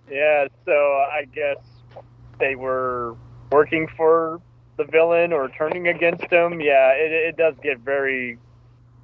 [0.09, 1.57] Yeah, so I guess
[2.39, 3.15] they were
[3.51, 4.41] working for
[4.78, 6.59] the villain or turning against him.
[6.59, 8.38] Yeah, it, it does get very.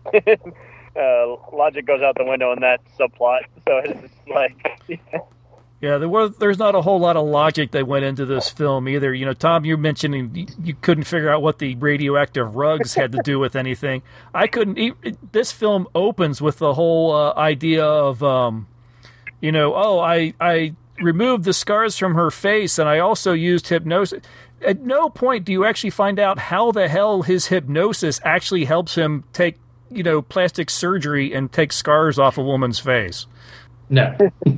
[0.13, 3.41] uh, logic goes out the window in that subplot.
[3.67, 4.81] So it's just like.
[5.13, 5.19] Yeah,
[5.81, 6.35] there was.
[6.37, 9.13] There's not a whole lot of logic that went into this film either.
[9.13, 13.13] You know, Tom, you mentioned you, you couldn't figure out what the radioactive rugs had
[13.13, 14.01] to do with anything.
[14.33, 14.77] I couldn't.
[14.77, 14.91] e-
[15.31, 18.67] This film opens with the whole uh, idea of, um,
[19.39, 23.69] you know, oh, I I removed the scars from her face, and I also used
[23.69, 24.21] hypnosis.
[24.65, 28.95] at no point do you actually find out how the hell his hypnosis actually helps
[28.95, 29.55] him take,
[29.89, 33.27] you know, plastic surgery and take scars off a woman's face.
[33.89, 34.13] No.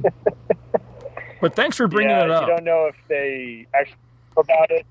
[1.41, 2.47] But thanks for bringing yeah, it up.
[2.47, 3.97] You don't know if they actually
[4.37, 4.85] about it.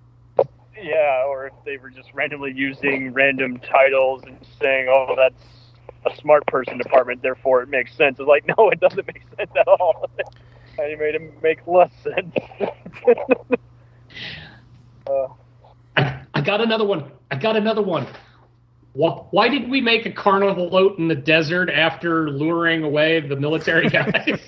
[0.76, 5.42] Yeah, or if they were just randomly using random titles and saying, "Oh, that's
[6.06, 9.50] a smart person department, therefore it makes sense." It's like, no, it doesn't make sense
[9.56, 10.10] at all.
[10.78, 12.34] I made it make less sense.
[15.06, 15.28] uh,
[15.96, 17.10] I, I got another one.
[17.30, 18.06] I got another one.
[18.94, 23.36] Why, why did we make a carnival float in the desert after luring away the
[23.36, 24.40] military guys?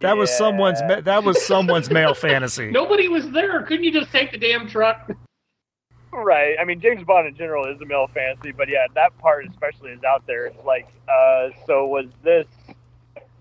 [0.00, 2.70] That was someone's that was someone's male fantasy.
[2.72, 3.62] Nobody was there.
[3.62, 5.10] Couldn't you just take the damn truck?
[6.12, 6.56] right.
[6.60, 9.90] I mean, James Bond in general is a male fantasy, but yeah, that part especially
[9.90, 10.46] is out there.
[10.46, 12.46] It's like, uh, so was this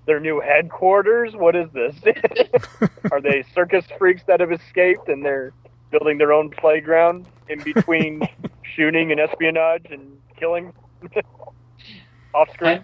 [0.05, 1.36] their new headquarters?
[1.36, 1.95] What is this?
[3.12, 5.53] Are they circus freaks that have escaped and they're
[5.91, 8.22] building their own playground in between
[8.76, 10.74] shooting and espionage and killing
[12.34, 12.84] off screen?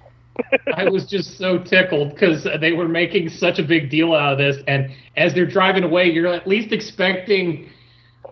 [0.76, 4.38] I was just so tickled because they were making such a big deal out of
[4.38, 7.70] this, and as they're driving away, you're at least expecting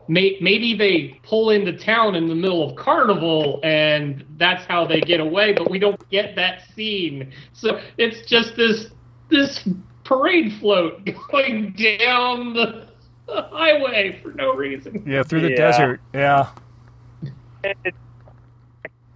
[0.07, 4.99] may, maybe they pull into town in the middle of carnival, and that's how they
[5.01, 5.53] get away.
[5.53, 8.87] But we don't get that scene, so it's just this
[9.29, 9.67] this
[10.03, 12.87] parade float going down the
[13.27, 15.03] highway for no reason.
[15.07, 15.55] Yeah, through the Yeah.
[15.55, 16.01] desert.
[16.13, 16.49] Yeah.
[17.63, 17.95] It, it, I can't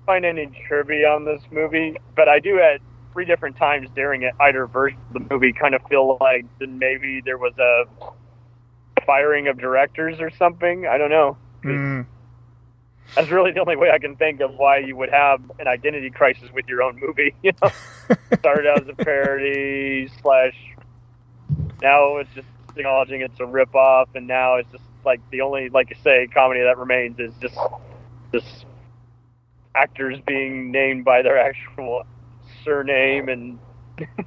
[0.07, 2.81] find any trivia on this movie, but I do at
[3.13, 7.21] three different times during it, either version of the movie kind of feel like maybe
[7.23, 7.83] there was a
[9.05, 10.87] firing of directors or something.
[10.87, 11.37] I don't know.
[11.63, 12.05] Mm.
[13.15, 16.09] That's really the only way I can think of why you would have an identity
[16.09, 17.35] crisis with your own movie.
[17.43, 17.69] You know,
[18.39, 20.55] started out as a parody slash.
[21.81, 25.89] Now it's just acknowledging it's a ripoff, and now it's just like the only, like
[25.89, 27.57] you say, comedy that remains is just
[28.33, 28.65] just
[29.77, 32.03] actors being named by their actual
[32.63, 33.59] surname, and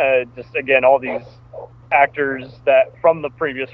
[0.00, 1.22] uh, just again all these
[1.92, 3.70] actors that from the previous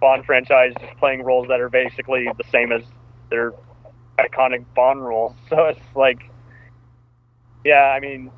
[0.00, 2.82] Bond franchise just playing roles that are basically the same as
[3.30, 3.52] their
[4.18, 5.34] iconic Bond roles.
[5.48, 6.30] So it's like,
[7.64, 8.30] yeah, I mean,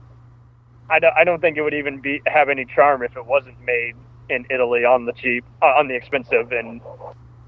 [0.91, 3.61] I don't, I don't think it would even be have any charm if it wasn't
[3.65, 3.95] made
[4.29, 6.81] in Italy on the cheap, on the expensive, and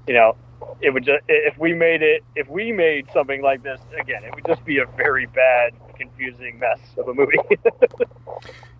[0.07, 0.37] you know,
[0.81, 4.33] it would just if we made it, if we made something like this again, it
[4.35, 7.37] would just be a very bad, confusing mess of a movie.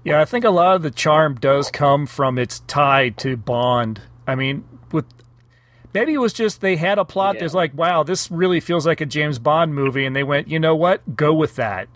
[0.05, 4.01] Yeah, I think a lot of the charm does come from its tie to Bond.
[4.28, 5.05] I mean, with
[5.95, 9.01] maybe it was just they had a plot that's like, wow, this really feels like
[9.01, 11.88] a James Bond movie, and they went, you know what, go with that.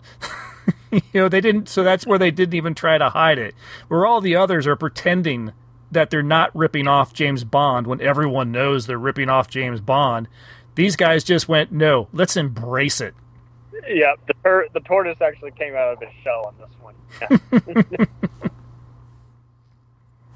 [0.90, 3.54] you know, they didn't, so that's where they didn't even try to hide it.
[3.86, 5.52] Where all the others are pretending
[5.90, 10.28] that they're not ripping off James Bond when everyone knows they're ripping off James Bond.
[10.74, 13.14] These guys just went, no, let's embrace it.
[13.88, 16.94] yeah, the tur- the tortoise actually came out of his shell on this one.
[17.98, 18.04] Yeah.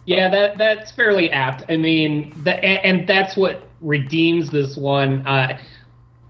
[0.06, 1.64] Yeah, that that's fairly apt.
[1.70, 5.26] I mean, the, and, and that's what redeems this one.
[5.26, 5.58] Uh,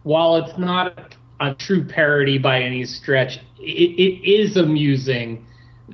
[0.05, 5.45] while it's not a true parody by any stretch, it, it is amusing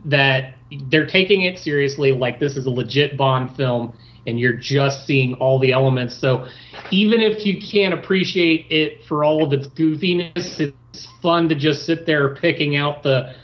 [0.04, 0.54] that
[0.88, 2.12] they're taking it seriously.
[2.12, 3.96] Like this is a legit Bond film,
[4.26, 6.16] and you're just seeing all the elements.
[6.16, 6.46] So
[6.90, 11.86] even if you can't appreciate it for all of its goofiness, it's fun to just
[11.86, 13.34] sit there picking out the,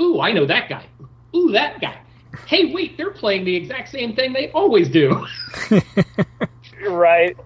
[0.00, 0.86] ooh, I know that guy.
[1.34, 1.98] Ooh, that guy
[2.46, 5.26] hey, wait, they're playing the exact same thing they always do.
[6.88, 7.36] right.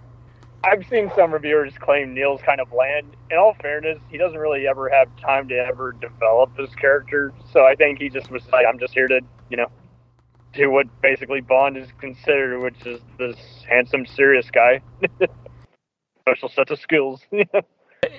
[0.66, 3.14] I've seen some reviewers claim Neil's kind of bland.
[3.30, 7.32] In all fairness, he doesn't really ever have time to ever develop his character.
[7.52, 9.70] So I think he just was like, I'm just here to, you know,
[10.54, 13.36] do what basically Bond is considered, which is this
[13.68, 14.80] handsome, serious guy.
[16.22, 17.20] Special set of skills.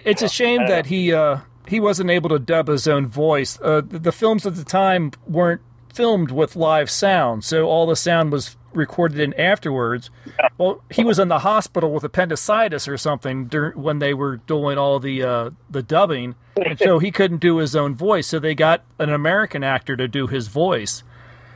[0.04, 1.38] It's a shame that he uh,
[1.68, 3.58] he wasn't able to dub his own voice.
[3.62, 5.62] Uh, the, the films at the time weren't
[5.94, 10.10] filmed with live sound, so all the sound was recorded in afterwards.
[10.58, 14.78] Well, he was in the hospital with appendicitis or something during, when they were doing
[14.78, 18.28] all the uh, the dubbing, and so he couldn't do his own voice.
[18.28, 21.04] So they got an American actor to do his voice.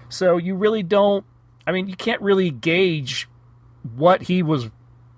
[0.10, 1.26] So you really don't.
[1.66, 3.28] I mean, you can't really gauge
[3.96, 4.70] what he was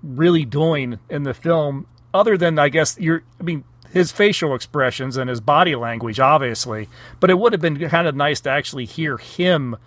[0.01, 3.23] really doing in the film, other than I guess you're.
[3.39, 6.89] I mean, his facial expressions and his body language, obviously.
[7.19, 9.77] But it would have been kind of nice to actually hear him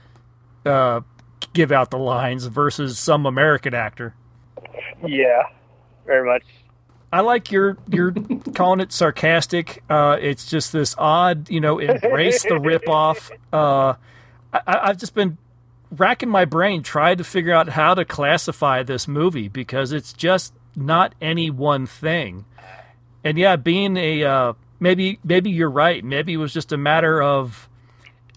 [0.64, 1.00] uh,
[1.56, 4.14] give out the lines versus some American actor.
[5.04, 5.42] yeah,
[6.04, 6.44] very much.
[7.12, 8.12] I like your you're
[8.54, 9.82] calling it sarcastic.
[9.88, 13.30] Uh, it's just this odd, you know, embrace the ripoff.
[13.52, 13.94] Uh,
[14.52, 15.38] I, I've just been
[15.90, 20.52] racking my brain trying to figure out how to classify this movie because it's just
[20.74, 22.44] not any one thing.
[23.24, 26.04] And yeah, being a uh, maybe maybe you're right.
[26.04, 27.68] Maybe it was just a matter of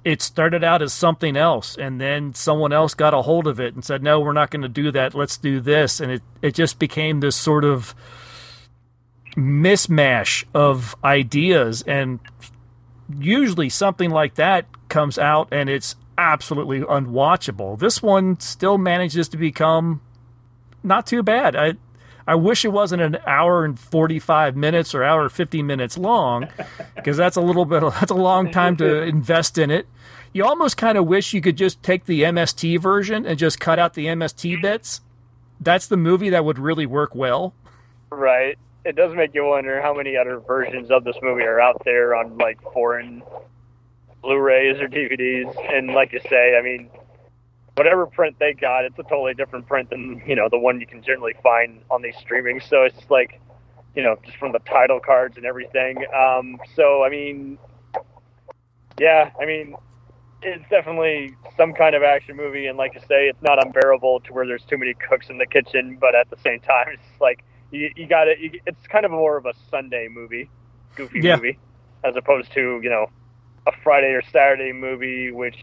[0.06, 3.74] it started out as something else and then someone else got a hold of it
[3.74, 5.14] and said no we're not going to do that.
[5.14, 6.00] Let's do this.
[6.00, 7.94] And it, it just became this sort of
[9.36, 11.82] mismash of ideas.
[11.84, 12.20] And
[13.18, 17.80] usually something like that comes out and it's absolutely unwatchable.
[17.80, 20.02] This one still manages to become
[20.84, 21.56] not too bad.
[21.56, 21.74] I
[22.30, 26.48] i wish it wasn't an hour and 45 minutes or hour 50 minutes long
[26.96, 29.88] because that's a little bit that's a long time to invest in it
[30.32, 33.80] you almost kind of wish you could just take the mst version and just cut
[33.80, 35.02] out the mst bits
[35.60, 37.54] that's the movie that would really work well
[38.12, 38.58] Right.
[38.86, 42.16] It does make you wonder how many other versions of this movie are out there
[42.16, 43.22] on like foreign
[44.22, 45.54] Blu-rays or DVDs.
[45.72, 46.90] And like you say, I mean,
[47.80, 50.86] whatever print they got, it's a totally different print than you know the one you
[50.86, 52.60] can generally find on these streaming.
[52.60, 53.40] So it's just like,
[53.96, 56.06] you know, just from the title cards and everything.
[56.14, 57.58] Um, so I mean,
[59.00, 59.76] yeah, I mean,
[60.42, 64.34] it's definitely some kind of action movie, and like you say, it's not unbearable to
[64.34, 65.98] where there's too many cooks in the kitchen.
[66.02, 68.40] But at the same time, it's like you, you got it.
[68.68, 70.52] It's kind of more of a Sunday movie,
[70.98, 71.38] goofy Yeah.
[71.38, 71.58] movie,
[72.04, 73.08] as opposed to you know
[73.68, 75.58] a Friday or Saturday movie, which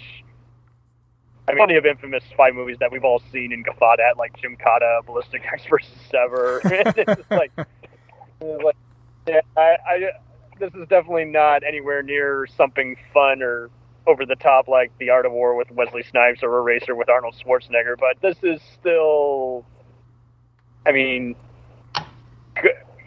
[1.49, 4.37] I mean, plenty of infamous spy movies that we've all seen and guffawed at, like
[4.41, 6.61] Jim Cotta, Ballistic Ecks versus Sever.
[6.65, 7.53] it's like,
[8.41, 8.77] like
[9.29, 10.11] yeah, I, I,
[10.59, 13.71] this is definitely not anywhere near something fun or
[14.07, 17.35] over the top like The Art of War with Wesley Snipes or Eraser with Arnold
[17.45, 19.65] Schwarzenegger, but this is still,
[20.87, 21.35] I mean,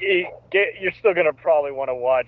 [0.02, 2.28] you're still gonna probably want to watch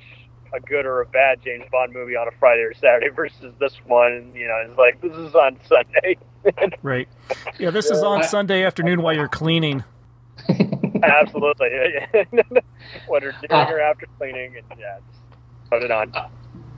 [0.54, 3.74] a good or a bad James Bond movie on a Friday or Saturday versus this
[3.86, 4.32] one.
[4.36, 6.18] You know, it's like this is on Sunday.
[6.82, 7.08] right
[7.60, 9.84] yeah this is on I- sunday afternoon while you're cleaning
[11.04, 11.70] Absolutely,
[13.08, 16.12] whether during Uh, or after cleaning, and yeah, just put it on.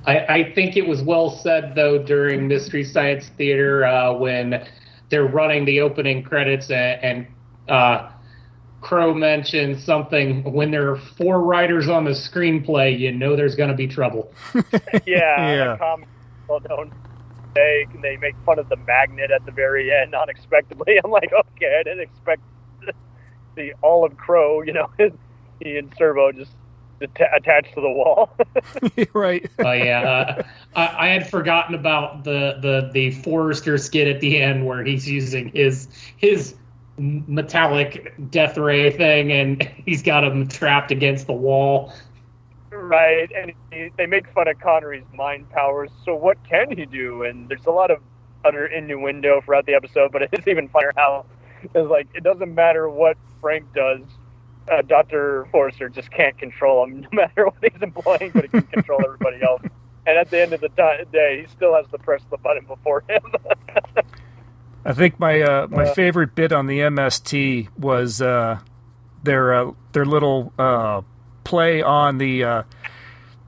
[0.05, 4.65] I, I think it was well said though during Mystery Science Theater uh, when
[5.09, 7.27] they're running the opening credits and, and
[7.69, 8.09] uh,
[8.83, 13.69] Crow mentioned something when there are four writers on the screenplay, you know there's going
[13.69, 14.31] to be trouble.
[14.53, 15.73] yeah, Yeah.
[15.73, 16.07] a comic
[16.47, 16.93] well known.
[17.55, 20.99] They they make fun of the magnet at the very end unexpectedly.
[21.03, 22.41] I'm like, okay, I didn't expect
[23.55, 24.89] the olive crow, you know,
[25.59, 26.51] he and Servo just
[27.01, 28.35] atta- attached to the wall.
[29.13, 30.43] right Oh yeah, uh,
[30.75, 35.07] I, I had forgotten about the, the the Forrester skit at the end where he's
[35.09, 36.55] using his his
[36.97, 41.93] metallic death ray thing and he's got him trapped against the wall.
[42.71, 45.89] right, and he, they make fun of Connery's mind powers.
[46.05, 47.23] So what can he do?
[47.23, 47.99] And there's a lot of
[48.45, 51.25] other innuendo throughout the episode, but it's even funnier how
[51.63, 54.01] it's like it doesn't matter what Frank does.
[54.71, 55.45] Uh, Dr.
[55.51, 59.41] Forrester just can't control him no matter what he's employing, but he can control everybody
[59.41, 59.61] else.
[60.05, 63.03] And at the end of the day, he still has to press the button before
[63.07, 63.21] him.
[64.85, 68.59] I think my uh, my favorite bit on the MST was uh,
[69.23, 71.01] their uh, their little uh,
[71.43, 72.63] play on the uh,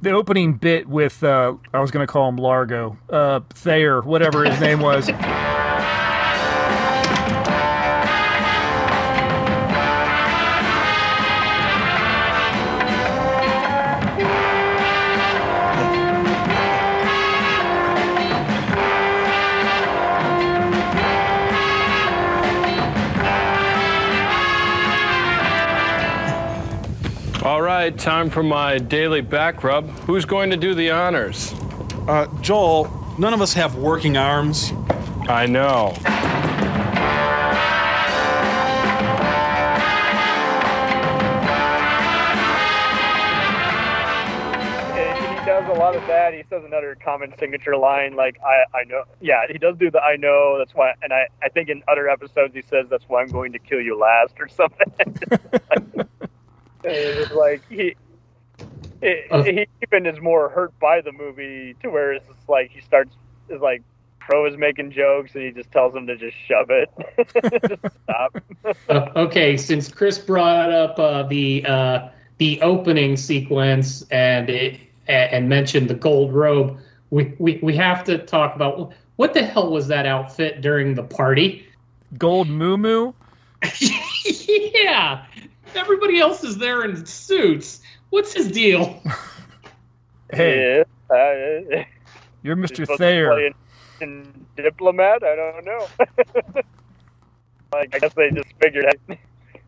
[0.02, 4.44] the opening bit with uh, I was going to call him Largo uh, Thayer, whatever
[4.46, 5.10] his name was.
[27.92, 29.88] right, time for my daily back rub.
[30.08, 31.54] Who's going to do the honors?
[32.08, 34.72] Uh, Joel, none of us have working arms.
[35.30, 35.94] I know.
[45.30, 46.34] He does a lot of that.
[46.34, 50.02] He says another common signature line like I, I know yeah, he does do the
[50.02, 53.22] I know, that's why and I, I think in other episodes he says that's why
[53.22, 56.08] I'm going to kill you last or something.
[56.86, 57.96] it's like he
[59.02, 59.44] he, Uh.
[59.44, 63.16] he even is more hurt by the movie to where it's just like he starts
[63.50, 63.82] is like
[64.20, 66.90] Pro is making jokes and he just tells him to just shove it.
[67.82, 68.36] just stop.
[68.90, 72.10] Uh, okay, since Chris brought up uh, the uh,
[72.40, 76.80] the opening sequence and it, and mentioned the gold robe,
[77.12, 81.04] we, we we have to talk about what the hell was that outfit during the
[81.04, 81.66] party?
[82.18, 83.14] Gold Moo Moo.
[84.48, 85.26] yeah,
[85.76, 87.82] everybody else is there in suits.
[88.10, 89.02] What's his deal?
[90.32, 90.78] Hey,
[91.10, 91.16] Yeah.
[91.16, 91.84] Uh,
[92.44, 92.88] You're Mr.
[92.98, 93.32] Thayer.
[93.32, 93.56] play an-
[94.02, 95.24] an diplomat.
[95.24, 95.88] I don't know.
[97.74, 98.86] like I guess they just figured.
[98.86, 98.96] out.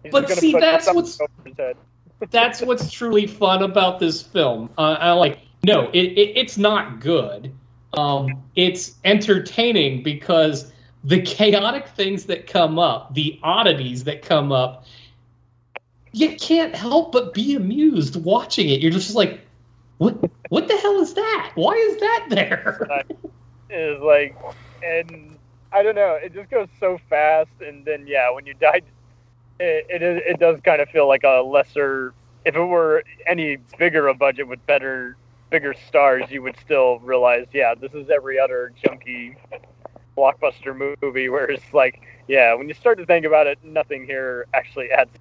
[0.04, 1.78] He's But see, that's what's- over his head.
[2.32, 4.72] That's what's truly fun about this film.
[4.76, 7.54] Uh, I like no, it, it it's not good.
[7.94, 10.72] Um, it's entertaining because
[11.04, 14.86] the chaotic things that come up, the oddities that come up,
[16.12, 18.82] you can't help but be amused watching it.
[18.82, 19.42] You're just like,
[19.98, 20.18] what?
[20.50, 21.52] What the hell is that?
[21.56, 23.06] Why is that there?
[23.70, 24.36] is like,
[24.84, 25.38] and
[25.72, 26.18] I don't know.
[26.22, 28.82] It just goes so fast, and then yeah, when you die,
[29.60, 32.14] it it, does kind of feel like a lesser.
[32.46, 35.18] If it were any bigger a budget with better,
[35.50, 39.36] bigger stars, you would still realize, yeah, this is every other junky
[40.18, 41.28] blockbuster movie.
[41.28, 45.12] Where it's like, yeah, when you start to think about it, nothing here actually adds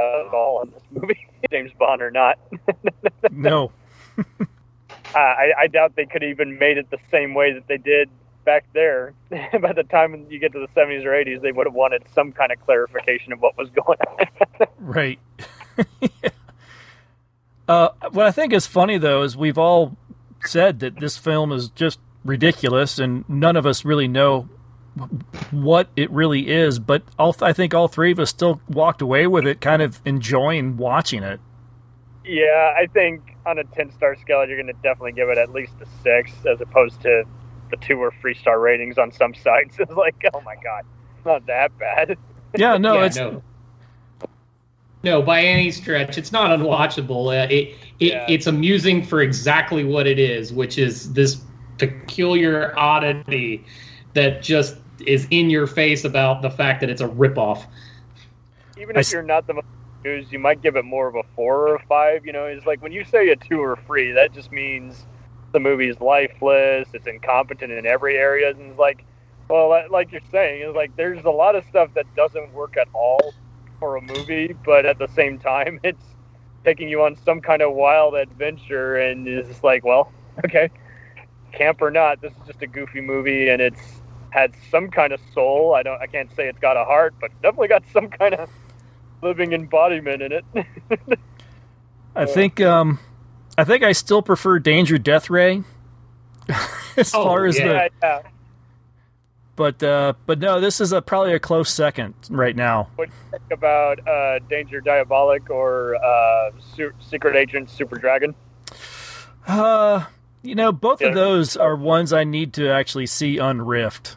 [0.00, 2.38] at all in this movie, James Bond or not.
[3.30, 3.72] No.
[5.12, 7.78] Uh, I, I doubt they could have even made it the same way that they
[7.78, 8.08] did
[8.44, 9.12] back there.
[9.30, 12.30] By the time you get to the 70s or 80s, they would have wanted some
[12.30, 14.66] kind of clarification of what was going on.
[14.78, 15.18] Right.
[17.68, 19.96] uh, what I think is funny though is we've all
[20.44, 24.48] said that this film is just ridiculous, and none of us really know
[25.50, 26.78] what it really is.
[26.78, 30.00] But all, I think all three of us still walked away with it, kind of
[30.04, 31.40] enjoying watching it.
[32.24, 35.52] yeah, I think on a 10 star scale, you're going to definitely give it at
[35.52, 37.24] least a 6 as opposed to
[37.70, 39.76] the 2 or 3 star ratings on some sites.
[39.78, 40.84] It's like, oh my god,
[41.16, 42.16] it's not that bad.
[42.56, 43.42] Yeah, no, Yeah, it's no.
[45.02, 47.28] No, by any stretch, it's not unwatchable.
[47.28, 48.26] Uh, it, it Yeah.
[48.28, 51.40] it's amusing for exactly what it is, which is this
[51.78, 53.64] peculiar oddity
[54.12, 57.66] that just is in your face about the fact that it's a ripoff.
[58.76, 59.66] even if s- you're not the most
[60.04, 62.24] enthused, you might give it more of a four or a five.
[62.24, 65.06] You know, it's like when you say a two or three, that just means
[65.52, 66.88] the movie's lifeless.
[66.92, 69.04] It's incompetent in every area, and it's like,
[69.48, 72.88] well, like you're saying, it's like there's a lot of stuff that doesn't work at
[72.94, 73.34] all
[73.78, 76.04] for a movie, but at the same time, it's
[76.64, 80.12] taking you on some kind of wild adventure, and it's just like, well,
[80.44, 80.70] okay,
[81.52, 83.99] camp or not, this is just a goofy movie, and it's
[84.30, 85.74] had some kind of soul.
[85.74, 88.48] I don't, I can't say it's got a heart, but definitely got some kind of
[89.22, 90.44] living embodiment in it.
[92.16, 92.98] I think um,
[93.58, 95.62] I think I still prefer Danger Death Ray.
[96.96, 97.66] as Oh, far as yeah.
[97.68, 98.22] the yeah,
[99.56, 102.88] but uh, but no, this is a probably a close second right now.
[102.96, 108.34] What do you think about uh, Danger Diabolik or uh, Su- Secret Agent Super Dragon?
[109.46, 110.04] Uh,
[110.42, 111.08] you know, both Yeah.
[111.08, 114.16] of those are ones I need to actually see unriffed.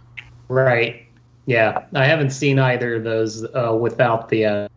[0.54, 1.08] Right.
[1.46, 4.68] Yeah, I haven't seen either of those uh, without the uh,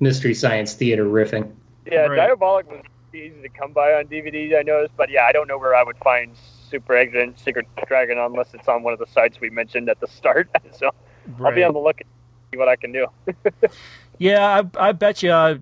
[0.00, 1.52] Mystery Science Theater riffing.
[1.90, 2.30] Yeah, Right.
[2.30, 2.82] Diabolik was
[3.12, 4.58] easy to come by on DVD.
[4.58, 6.34] I noticed, but yeah, I don't know where I would find
[6.70, 10.08] Super Agent Secret Dragon unless it's on one of the sites we mentioned at the
[10.08, 10.48] start.
[10.72, 10.90] So
[11.44, 12.06] I'll be on the lookout to
[12.52, 13.06] see what I can do.
[14.18, 15.60] Yeah, I, I bet you I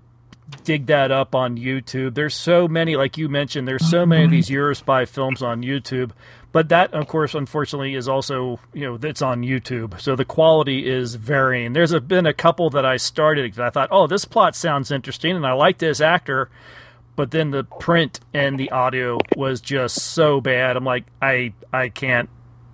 [0.63, 2.15] dig that up on YouTube.
[2.15, 4.89] There's so many, like you mentioned, there's so many of these mm-hmm.
[4.89, 6.11] Eurospy films on YouTube.
[6.51, 10.89] But that, of course, unfortunately, is also you know that's on YouTube, so the quality
[10.89, 11.73] is varying.
[11.73, 14.89] There's a, been a couple that I started that I thought, oh, this plot sounds
[14.89, 16.49] interesting, and I like this actor,
[17.17, 20.77] but then the print and the audio was just so bad.
[20.77, 22.29] I'm like, I I can't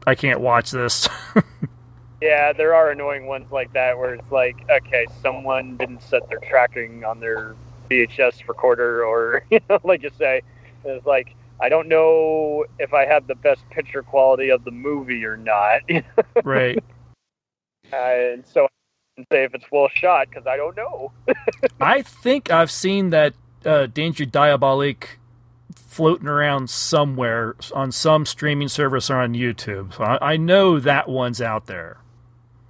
[0.06, 1.10] I can't watch this.
[2.22, 6.38] Yeah, there are annoying ones like that where it's like, okay, someone didn't set their
[6.40, 7.56] tracking on their
[7.90, 10.42] VHS recorder, or you know, like you say,
[10.86, 15.26] it's like I don't know if I have the best picture quality of the movie
[15.26, 15.82] or not,
[16.44, 16.78] right.
[17.92, 18.70] and so I
[19.16, 21.12] can say if it's well shot because I don't know.
[21.82, 23.34] I think I've seen that
[23.66, 25.06] uh, Danger Diabolik
[25.76, 29.96] floating around somewhere on some streaming service or on YouTube.
[29.96, 31.98] So I, I know that one's out there.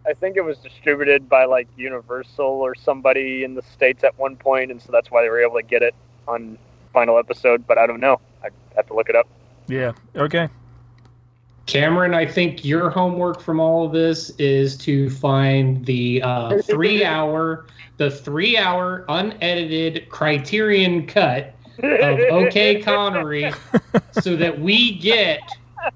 [0.05, 4.35] I think it was distributed by like Universal or somebody in the states at one
[4.35, 5.95] point, and so that's why they were able to get it
[6.27, 6.57] on
[6.93, 7.67] final episode.
[7.67, 8.19] But I don't know.
[8.43, 9.27] I have to look it up.
[9.67, 9.93] Yeah.
[10.15, 10.49] Okay.
[11.67, 17.65] Cameron, I think your homework from all of this is to find the uh, three-hour,
[17.97, 23.53] the three-hour unedited Criterion cut of OK Connery,
[24.21, 25.41] so that we get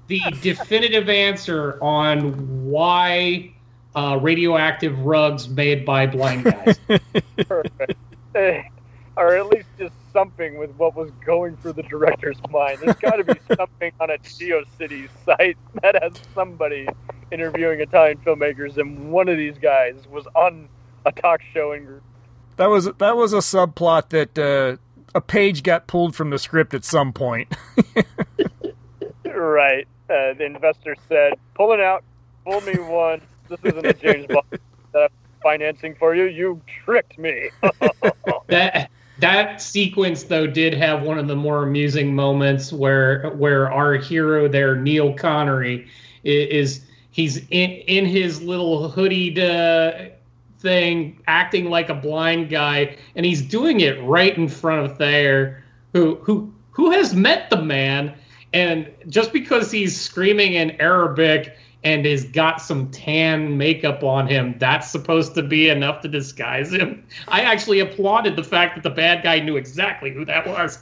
[0.06, 3.52] the definitive answer on why
[3.96, 6.78] uh, radioactive rugs made by blind guys.
[7.48, 7.94] Perfect.
[9.18, 12.80] Or at least just something with what was going through the director's mind.
[12.82, 16.86] There's got to be something on a GeoCities site that has somebody
[17.32, 20.68] interviewing Italian filmmakers, and one of these guys was on
[21.06, 22.02] a talk show in
[22.56, 24.76] That was that was a subplot that uh,
[25.14, 27.54] a page got pulled from the script at some point.
[29.24, 29.88] right.
[30.10, 32.04] Uh, the investor said, "Pulling out,
[32.44, 33.24] pull me once.
[33.48, 34.44] This isn't a James Bond
[34.92, 35.08] that I'm
[35.42, 36.24] financing for you.
[36.24, 37.50] You tricked me."
[38.48, 43.94] that that sequence though did have one of the more amusing moments where where our
[43.94, 45.88] hero there Neil Connery
[46.24, 50.10] is he's in in his little hoodied uh,
[50.58, 55.62] thing acting like a blind guy and he's doing it right in front of Thayer
[55.92, 58.14] who who who has met the man
[58.52, 61.56] and just because he's screaming in Arabic
[61.86, 66.72] and has got some tan makeup on him, that's supposed to be enough to disguise
[66.72, 67.06] him.
[67.28, 70.80] I actually applauded the fact that the bad guy knew exactly who that was.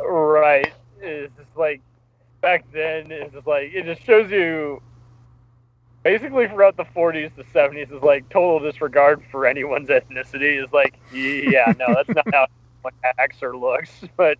[0.00, 0.72] right.
[1.00, 1.80] It's just like
[2.40, 3.10] back then.
[3.10, 4.80] It's just like it just shows you.
[6.04, 10.62] Basically, throughout the 40s to 70s, is like total disregard for anyone's ethnicity.
[10.64, 12.46] Is like, yeah, no, that's not how
[12.82, 13.90] one acts or looks.
[14.16, 14.38] But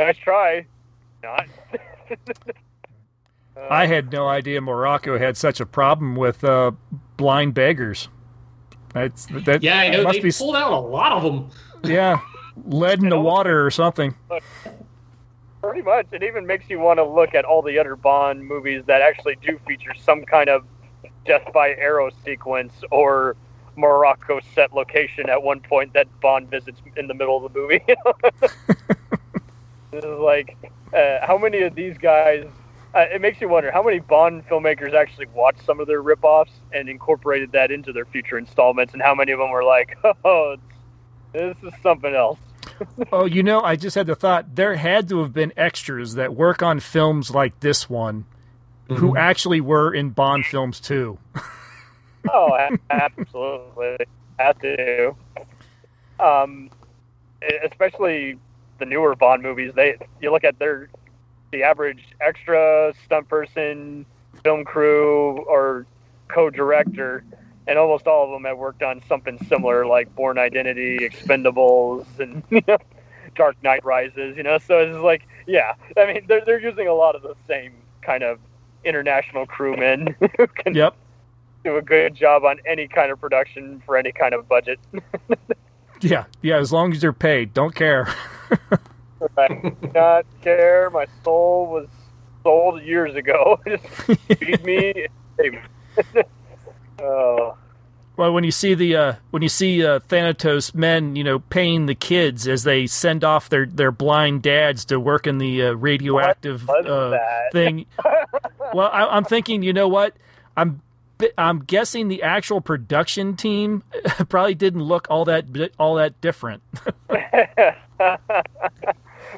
[0.00, 0.66] nice try.
[1.22, 1.46] Not.
[3.70, 6.72] I had no idea Morocco had such a problem with uh,
[7.16, 8.08] blind beggars.
[8.94, 9.62] That's that.
[9.62, 11.50] Yeah, I know must they be pulled out a lot of them.
[11.84, 12.20] yeah,
[12.64, 14.14] lead in the water or something.
[15.62, 16.06] Pretty much.
[16.12, 19.36] It even makes you want to look at all the other Bond movies that actually
[19.36, 20.64] do feature some kind of
[21.24, 23.36] death by arrow sequence or
[23.76, 27.80] Morocco set location at one point that Bond visits in the middle of the movie.
[29.90, 30.56] this is like,
[30.92, 32.46] uh, how many of these guys?
[32.94, 36.50] Uh, it makes you wonder how many Bond filmmakers actually watched some of their ripoffs
[36.72, 40.56] and incorporated that into their future installments, and how many of them were like, "Oh,
[41.32, 42.38] this is something else."
[43.12, 46.34] oh, you know, I just had the thought there had to have been extras that
[46.34, 48.26] work on films like this one
[48.88, 51.18] who actually were in Bond films too.
[52.32, 52.56] Oh,
[52.88, 54.06] absolutely.
[54.38, 55.16] Have to.
[56.20, 56.70] Um,
[57.68, 58.38] especially
[58.78, 59.72] the newer Bond movies.
[59.74, 60.88] They you look at their
[61.52, 64.04] the average extra stunt person,
[64.42, 65.86] film crew, or
[66.28, 67.22] co-director,
[67.68, 72.42] and almost all of them have worked on something similar, like Bourne Identity, Expendables, and
[73.36, 74.36] Dark Knight Rises.
[74.36, 77.34] You know, so it's like, yeah, I mean, they're they're using a lot of the
[77.46, 77.72] same
[78.02, 78.38] kind of
[78.84, 80.96] international crewmen who can Yep.
[81.64, 84.80] do a good job on any kind of production for any kind of budget.
[86.04, 86.56] Yeah, yeah.
[86.56, 88.12] As long as they're paid, don't care.
[89.36, 90.90] I do not care.
[90.90, 91.88] My soul was
[92.42, 93.60] sold years ago.
[93.66, 94.92] Just feed me.
[94.96, 95.08] and
[95.38, 96.22] pay me.
[97.02, 97.56] oh,
[98.16, 101.86] Well, when you see the uh, when you see uh, Thanatos men, you know, paying
[101.86, 105.72] the kids as they send off their, their blind dads to work in the uh,
[105.72, 107.18] radioactive uh,
[107.52, 107.86] thing.
[108.74, 110.14] well, I, I'm thinking, you know what?
[110.56, 110.82] I'm
[111.38, 113.82] I'm guessing the actual production team
[114.28, 115.46] probably didn't look all that
[115.78, 116.62] all that different.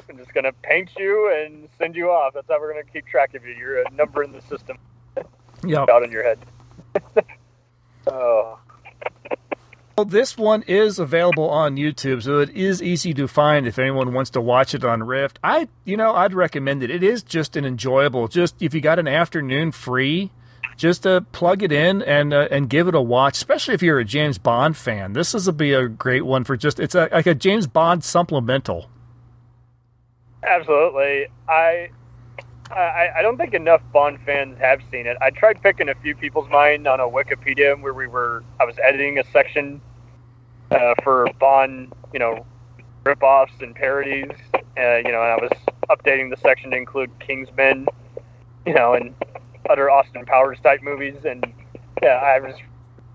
[0.09, 2.33] I'm just gonna paint you and send you off.
[2.33, 3.53] That's how we're gonna keep track of you.
[3.53, 4.77] You're a number in the system.
[5.65, 5.85] Yeah.
[5.89, 6.39] Out in your head.
[8.07, 8.59] oh.
[9.97, 14.13] Well, this one is available on YouTube, so it is easy to find if anyone
[14.13, 15.39] wants to watch it unriffed.
[15.41, 16.91] I, you know, I'd recommend it.
[16.91, 18.27] It is just an enjoyable.
[18.27, 20.31] Just if you got an afternoon free,
[20.75, 23.37] just uh, plug it in and uh, and give it a watch.
[23.37, 26.57] Especially if you're a James Bond fan, this is a be a great one for
[26.57, 26.77] just.
[26.77, 28.89] It's a, like a James Bond supplemental.
[30.45, 31.27] Absolutely.
[31.47, 31.89] I,
[32.71, 35.17] I I don't think enough Bond fans have seen it.
[35.21, 38.43] I tried picking a few people's mind on a Wikipedia where we were.
[38.59, 39.81] I was editing a section
[40.71, 42.45] uh, for Bond, you know,
[43.03, 44.29] ripoffs and parodies.
[44.53, 45.51] Uh, you know, and I was
[45.89, 47.87] updating the section to include Kingsman,
[48.65, 49.15] you know, and
[49.69, 51.15] other Austin Powers type movies.
[51.25, 51.45] And
[52.03, 52.55] yeah, I was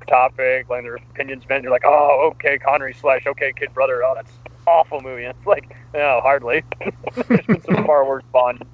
[0.08, 1.62] topic, letting their opinions vent.
[1.62, 4.02] You're like, oh, okay, Connery slash okay, Kid Brother.
[4.04, 4.32] Oh, that's
[4.66, 5.24] awful movie.
[5.24, 6.62] And it's like, no, hardly.
[7.28, 8.64] There's been some far worse Bond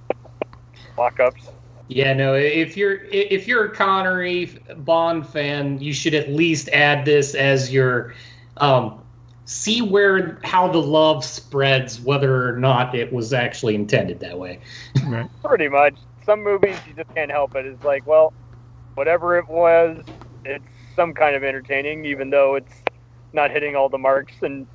[0.96, 1.50] lockups.
[1.88, 2.34] Yeah, no.
[2.34, 7.72] If you're if you're a Connery Bond fan, you should at least add this as
[7.72, 8.12] your
[8.56, 9.00] um,
[9.44, 14.60] see where how the love spreads, whether or not it was actually intended that way.
[15.06, 15.30] Right.
[15.44, 15.94] Pretty much.
[16.24, 17.64] Some movies you just can't help it.
[17.64, 18.32] It's like, well,
[18.96, 20.04] whatever it was,
[20.44, 20.64] it's
[20.96, 22.72] some kind of entertaining, even though it's
[23.32, 24.34] not hitting all the marks.
[24.42, 24.66] And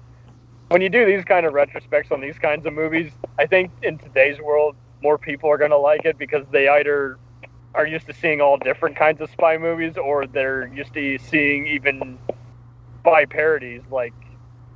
[0.72, 3.98] when you do these kind of retrospects on these kinds of movies, I think in
[3.98, 7.18] today's world, more people are going to like it because they either
[7.76, 11.68] are used to seeing all different kinds of spy movies or they're used to seeing
[11.68, 12.18] even
[13.00, 14.14] spy parodies like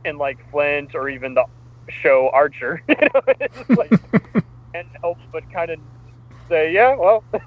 [0.03, 1.45] in like Flint or even the
[1.89, 2.83] show Archer.
[2.89, 3.89] you know, it's like
[4.73, 5.79] can't help but kind of
[6.49, 7.43] say, yeah, well, it's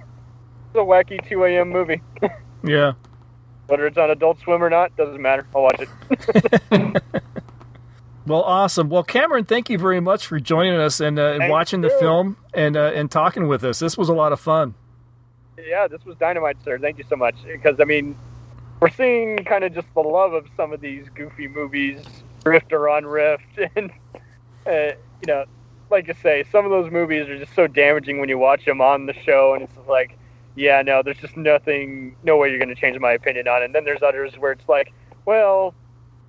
[0.74, 1.68] a wacky 2 a.m.
[1.68, 2.00] movie.
[2.64, 2.92] Yeah.
[3.66, 5.46] Whether it's on Adult Swim or not, doesn't matter.
[5.54, 7.02] I'll watch it.
[8.28, 8.90] Well, awesome.
[8.90, 12.36] Well, Cameron, thank you very much for joining us and, uh, and watching the film
[12.52, 13.78] and uh, and talking with us.
[13.78, 14.74] This was a lot of fun.
[15.58, 16.78] Yeah, this was dynamite, sir.
[16.78, 17.36] Thank you so much.
[17.46, 18.16] Because I mean,
[18.80, 22.04] we're seeing kind of just the love of some of these goofy movies,
[22.44, 23.44] Drifter on Rift,
[23.76, 23.90] and
[24.66, 25.44] uh, you know,
[25.90, 28.82] like I say, some of those movies are just so damaging when you watch them
[28.82, 30.18] on the show, and it's just like,
[30.54, 33.66] yeah, no, there's just nothing, no way you're going to change my opinion on it.
[33.66, 34.92] And then there's others where it's like,
[35.24, 35.74] well,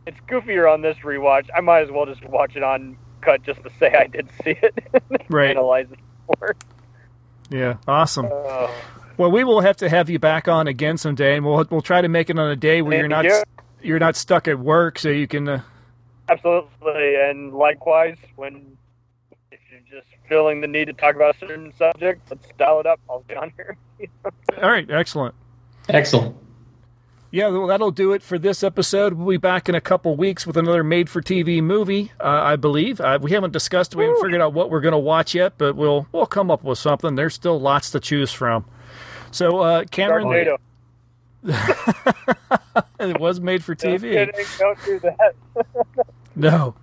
[0.10, 1.48] it's goofier on this rewatch.
[1.56, 4.56] I might as well just watch it on cut just to say I did see
[4.62, 4.74] it,
[5.30, 5.52] Right.
[5.52, 6.56] analyze it more.
[7.50, 8.28] Yeah, awesome.
[8.32, 8.74] Oh.
[9.18, 12.02] Well, we will have to have you back on again someday, and we'll we'll try
[12.02, 13.44] to make it on a day where you're not you.
[13.82, 15.48] you're not stuck at work, so you can.
[15.48, 15.62] Uh,
[16.30, 18.78] Absolutely, and likewise, when
[19.52, 22.86] if you're just feeling the need to talk about a certain subject, let's dial it
[22.86, 23.00] up.
[23.10, 23.78] I'll be on here.
[24.62, 25.36] all right, excellent.
[25.90, 26.36] Excellent.
[27.32, 29.14] Yeah, well, that'll do it for this episode.
[29.14, 33.00] We'll be back in a couple weeks with another made-for-TV movie, uh, I believe.
[33.00, 35.76] Uh, we haven't discussed, we haven't figured out what we're going to watch yet, but
[35.76, 37.14] we'll we'll come up with something.
[37.14, 38.66] There's still lots to choose from.
[39.30, 40.58] So, uh, Cameron,
[43.00, 44.02] it was made for TV.
[44.02, 45.36] kidding, Don't do that.
[46.36, 46.76] No.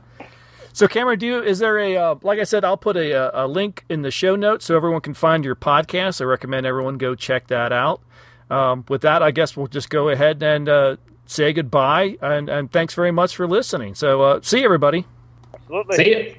[0.75, 2.63] So, Cameron, do you, is there a uh, like I said?
[2.63, 6.21] I'll put a, a link in the show notes so everyone can find your podcast.
[6.21, 8.03] I recommend everyone go check that out.
[8.51, 12.71] Um, with that, I guess we'll just go ahead and uh, say goodbye and, and
[12.71, 13.95] thanks very much for listening.
[13.95, 15.05] So, uh, see you, everybody.
[15.55, 15.97] Absolutely.
[15.97, 16.37] See you.